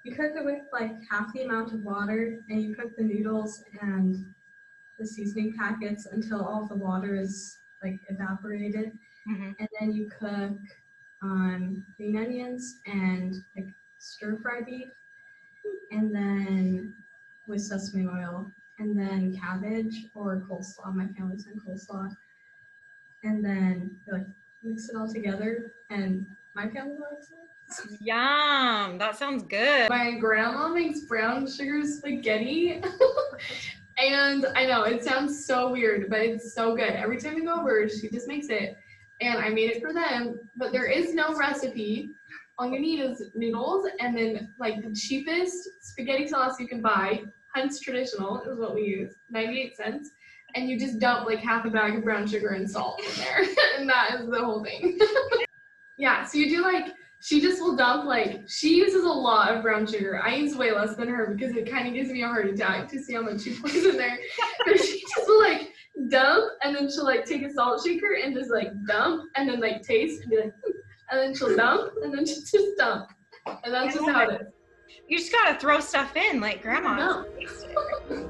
you 0.04 0.16
cook 0.16 0.32
it 0.36 0.44
with 0.44 0.64
like 0.74 0.94
half 1.12 1.32
the 1.32 1.44
amount 1.44 1.74
of 1.74 1.84
water, 1.84 2.40
and 2.50 2.60
you 2.60 2.74
cook 2.74 2.98
the 2.98 3.04
noodles 3.04 3.64
and 3.82 4.26
the 4.98 5.06
seasoning 5.06 5.54
packets 5.56 6.08
until 6.08 6.44
all 6.44 6.66
the 6.66 6.76
water 6.76 7.16
is 7.16 7.56
like 7.84 8.00
evaporated, 8.10 8.94
Mhm. 9.28 9.56
and 9.60 9.70
then 9.80 9.92
you 9.94 10.10
cook 10.20 10.58
um, 11.22 11.86
green 11.98 12.18
onions 12.18 12.78
and 12.86 13.44
like 13.56 13.68
stir 13.98 14.38
fry 14.38 14.62
beef, 14.62 14.90
and 15.92 16.14
then 16.14 16.94
with 17.48 17.62
sesame 17.62 18.08
oil, 18.08 18.52
and 18.80 18.98
then 18.98 19.36
cabbage 19.38 20.06
or 20.14 20.44
coleslaw. 20.48 20.94
My 20.94 21.08
family's 21.08 21.48
in 21.48 21.60
coleslaw, 21.60 22.16
and 23.24 23.44
then 23.44 24.00
you, 24.06 24.14
like 24.14 24.28
mix 24.64 24.90
it 24.90 24.96
all 24.96 25.12
together, 25.12 25.74
and 25.90 26.26
my 26.54 26.68
family 26.70 26.98
likes 26.98 27.32
it. 27.32 28.00
Yum. 28.00 29.00
That 29.00 29.18
sounds 29.18 29.44
good. 29.44 29.90
My 29.90 30.12
grandma 30.20 30.68
makes 30.68 31.00
brown 31.02 31.50
sugar 31.50 31.84
spaghetti. 31.84 32.80
and 33.98 34.46
I 34.56 34.66
know 34.68 34.84
it 34.84 35.04
sounds 35.04 35.46
so 35.46 35.72
weird, 35.72 36.10
but 36.10 36.20
it's 36.20 36.54
so 36.54 36.76
good. 36.76 36.92
Every 36.92 37.20
time 37.20 37.36
we 37.36 37.42
go 37.44 37.56
over, 37.56 37.90
she 37.90 38.10
just 38.10 38.28
makes 38.28 38.50
it. 38.50 38.78
And 39.22 39.40
I 39.40 39.50
made 39.50 39.72
it 39.72 39.82
for 39.82 39.94
them, 39.94 40.40
but 40.58 40.72
there 40.72 40.86
is 40.86 41.14
no 41.14 41.36
recipe. 41.36 42.10
All 42.58 42.70
you 42.70 42.80
need 42.80 43.00
is 43.00 43.32
noodles 43.34 43.88
and 44.00 44.18
then 44.18 44.54
like 44.60 44.82
the 44.82 44.94
cheapest 44.94 45.70
spaghetti 45.82 46.28
sauce 46.28 46.60
you 46.60 46.68
can 46.68 46.82
buy. 46.82 47.24
Hunt's 47.54 47.80
traditional 47.80 48.42
is 48.42 48.60
what 48.60 48.76
we 48.76 48.82
use, 48.82 49.14
98 49.30 49.78
cents. 49.78 50.12
And 50.56 50.70
you 50.70 50.80
just 50.80 51.00
dump 51.00 51.28
like 51.28 51.40
half 51.40 51.66
a 51.66 51.70
bag 51.70 51.96
of 51.96 52.04
brown 52.04 52.28
sugar 52.28 52.50
and 52.50 52.70
salt 52.70 53.02
in 53.02 53.16
there. 53.18 53.44
and 53.78 53.90
that 53.90 54.20
is 54.20 54.30
the 54.30 54.44
whole 54.44 54.64
thing. 54.64 55.00
yeah, 55.98 56.24
so 56.26 56.38
you 56.38 56.50
do 56.50 56.62
like 56.62 56.94
she 57.22 57.42
just 57.42 57.60
will 57.60 57.76
dump 57.76 58.06
like 58.06 58.44
she 58.48 58.76
uses 58.76 59.04
a 59.04 59.10
lot 59.10 59.54
of 59.54 59.64
brown 59.64 59.88
sugar. 59.88 60.22
I 60.24 60.36
use 60.36 60.56
way 60.56 60.72
less 60.72 60.96
than 60.96 61.08
her 61.08 61.34
because 61.36 61.56
it 61.56 61.70
kind 61.70 61.88
of 61.88 61.94
gives 61.94 62.12
me 62.12 62.22
a 62.22 62.28
heart 62.28 62.48
attack 62.48 62.88
to 62.90 63.00
see 63.00 63.14
how 63.14 63.22
much 63.22 63.42
she 63.42 63.56
puts 63.56 63.76
in 63.76 63.98
there. 63.98 64.18
but 64.66 64.80
she 64.80 65.02
just 65.02 65.28
will 65.28 65.42
like 65.42 65.74
dump 66.10 66.52
and 66.64 66.76
then 66.76 66.90
she'll 66.90 67.06
like 67.06 67.26
take 67.26 67.44
a 67.44 67.52
salt 67.52 67.82
shaker 67.86 68.18
and 68.22 68.36
just 68.36 68.52
like 68.52 68.70
dump 68.88 69.24
and 69.36 69.50
then 69.50 69.60
like 69.60 69.82
taste 69.82 70.22
and 70.22 70.30
be 70.30 70.38
like, 70.38 70.54
"Hmm," 70.54 70.72
and 71.12 71.20
then 71.20 71.36
she'll 71.36 71.56
dump 71.56 71.94
and 72.04 72.14
then 72.14 72.26
she'll 72.26 72.42
just 72.42 72.78
dump. 72.78 73.10
And 73.64 73.74
that's 73.74 73.96
just 73.96 74.10
how 74.10 74.28
it 74.28 74.42
is. 74.42 74.48
You 75.08 75.20
just 75.20 75.32
gotta 75.32 75.60
throw 75.60 75.80
stuff 75.80 76.16
in 76.16 76.40
like 76.40 76.62
grandma. 76.62 76.96
No. 76.96 77.26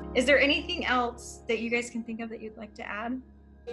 Is 0.15 0.25
there 0.25 0.39
anything 0.39 0.85
else 0.85 1.41
that 1.47 1.59
you 1.59 1.69
guys 1.69 1.89
can 1.89 2.03
think 2.03 2.19
of 2.21 2.29
that 2.29 2.41
you'd 2.41 2.57
like 2.57 2.73
to 2.75 2.87
add? 2.87 3.21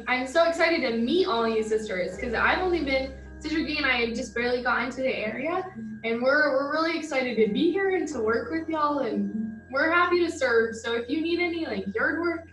I'm 0.09 0.27
so 0.27 0.49
excited 0.49 0.81
to 0.89 0.97
meet 0.97 1.27
all 1.27 1.47
you 1.47 1.63
sisters 1.63 2.17
because 2.17 2.35
I've 2.35 2.61
only 2.61 2.85
been 2.85 3.13
Sister 3.41 3.67
Gee 3.67 3.77
and 3.77 3.87
I 3.87 4.07
have 4.07 4.15
just 4.15 4.35
barely 4.35 4.63
got 4.63 4.85
into 4.85 4.99
the 4.99 5.15
area, 5.15 5.65
and 6.05 6.23
we're 6.23 6.53
we're 6.53 6.73
really 6.73 6.97
excited 6.97 7.37
to 7.45 7.53
be 7.53 7.73
here 7.73 7.97
and 7.97 8.07
to 8.09 8.21
work 8.21 8.53
with 8.53 8.69
y'all, 8.69 9.01
and 9.01 9.61
we're 9.73 9.91
happy 9.91 10.25
to 10.25 10.31
serve. 10.31 10.77
So 10.77 10.95
if 10.95 11.09
you 11.09 11.21
need 11.21 11.41
any 11.41 11.67
like 11.67 11.93
yard 11.95 12.21
work 12.21 12.49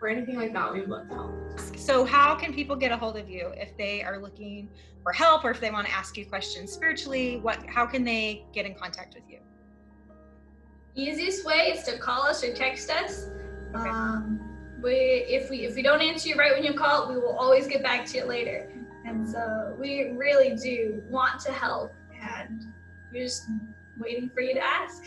or 0.00 0.08
anything 0.08 0.36
like 0.36 0.52
that, 0.52 0.72
we'd 0.72 0.88
love 0.88 1.08
to 1.08 1.14
help. 1.14 1.32
So, 1.76 2.04
how 2.04 2.34
can 2.34 2.54
people 2.54 2.76
get 2.76 2.92
a 2.92 2.96
hold 2.96 3.16
of 3.16 3.28
you 3.28 3.52
if 3.56 3.76
they 3.76 4.02
are 4.02 4.18
looking 4.18 4.68
for 5.02 5.12
help 5.12 5.44
or 5.44 5.50
if 5.50 5.60
they 5.60 5.70
want 5.70 5.86
to 5.86 5.92
ask 5.92 6.16
you 6.16 6.26
questions 6.26 6.72
spiritually? 6.72 7.38
What? 7.38 7.64
How 7.66 7.86
can 7.86 8.04
they 8.04 8.44
get 8.52 8.66
in 8.66 8.74
contact 8.74 9.14
with 9.14 9.24
you? 9.28 9.38
Easiest 10.94 11.44
way 11.44 11.72
is 11.76 11.84
to 11.84 11.98
call 11.98 12.22
us 12.22 12.42
or 12.42 12.52
text 12.52 12.90
us. 12.90 13.30
Okay. 13.74 13.88
Um, 13.88 14.40
we 14.82 14.90
if 14.90 15.50
we 15.50 15.64
if 15.64 15.74
we 15.74 15.82
don't 15.82 16.00
answer 16.00 16.28
you 16.28 16.36
right 16.36 16.52
when 16.52 16.64
you 16.64 16.74
call, 16.74 17.08
we 17.08 17.16
will 17.16 17.36
always 17.36 17.66
get 17.66 17.82
back 17.82 18.06
to 18.06 18.18
you 18.18 18.24
later. 18.24 18.72
And 19.04 19.28
so 19.28 19.74
we 19.80 20.10
really 20.10 20.54
do 20.54 21.02
want 21.08 21.40
to 21.40 21.52
help, 21.52 21.92
and 22.20 22.66
we're 23.12 23.24
just 23.24 23.44
waiting 23.98 24.28
for 24.28 24.40
you 24.42 24.54
to 24.54 24.60
ask. 24.60 25.04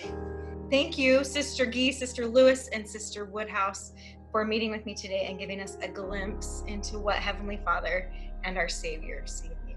Thank 0.71 0.97
you, 0.97 1.23
Sister 1.23 1.65
Gee, 1.65 1.91
Sister 1.91 2.25
Lewis, 2.25 2.69
and 2.69 2.87
Sister 2.87 3.25
Woodhouse, 3.25 3.91
for 4.31 4.45
meeting 4.45 4.71
with 4.71 4.85
me 4.85 4.93
today 4.93 5.27
and 5.29 5.37
giving 5.37 5.59
us 5.59 5.77
a 5.81 5.87
glimpse 5.87 6.63
into 6.67 6.97
what 6.97 7.17
Heavenly 7.17 7.59
Father 7.63 8.11
and 8.43 8.57
our 8.57 8.69
Savior 8.69 9.23
see 9.25 9.47
in 9.47 9.69
you. 9.69 9.75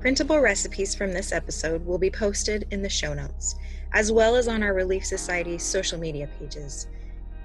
Printable 0.00 0.40
recipes 0.40 0.94
from 0.94 1.12
this 1.12 1.32
episode 1.32 1.84
will 1.86 1.98
be 1.98 2.10
posted 2.10 2.66
in 2.70 2.82
the 2.82 2.88
show 2.88 3.14
notes, 3.14 3.56
as 3.92 4.10
well 4.10 4.36
as 4.36 4.48
on 4.48 4.62
our 4.62 4.74
Relief 4.74 5.04
Society's 5.04 5.62
social 5.62 5.98
media 5.98 6.28
pages. 6.38 6.88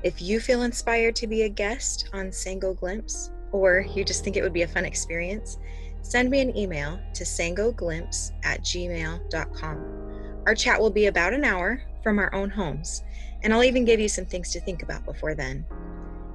If 0.04 0.22
you 0.22 0.40
feel 0.40 0.64
inspired 0.64 1.16
to 1.18 1.28
be 1.28 1.44
a 1.44 1.50
guest 1.50 2.10
on 2.14 2.28
Sango 2.28 2.78
Glimpse, 2.78 3.32
or 3.52 3.86
you 3.94 4.06
just 4.06 4.24
think 4.24 4.38
it 4.38 4.42
would 4.42 4.54
be 4.54 4.62
a 4.62 4.68
fun 4.68 4.86
experience, 4.86 5.58
send 6.02 6.30
me 6.30 6.40
an 6.40 6.56
email 6.58 7.00
to 7.14 7.24
sangoglimpse 7.24 8.32
at 8.44 8.62
gmail.com. 8.62 10.44
Our 10.46 10.56
chat 10.56 10.80
will 10.80 10.90
be 10.90 11.08
about 11.08 11.34
an 11.34 11.44
hour 11.44 11.84
from 12.04 12.20
our 12.20 12.34
own 12.34 12.50
homes, 12.50 13.04
and 13.44 13.54
I'll 13.54 13.64
even 13.64 13.86
give 13.86 14.00
you 14.00 14.10
some 14.10 14.26
things 14.26 14.52
to 14.52 14.62
think 14.62 14.84
about 14.84 15.06
before 15.06 15.36
then. 15.36 15.66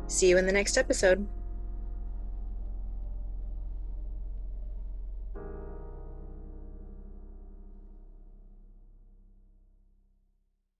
See 0.07 0.29
you 0.29 0.39
in 0.39 0.47
the 0.47 0.53
next 0.53 0.77
episode. 0.77 1.27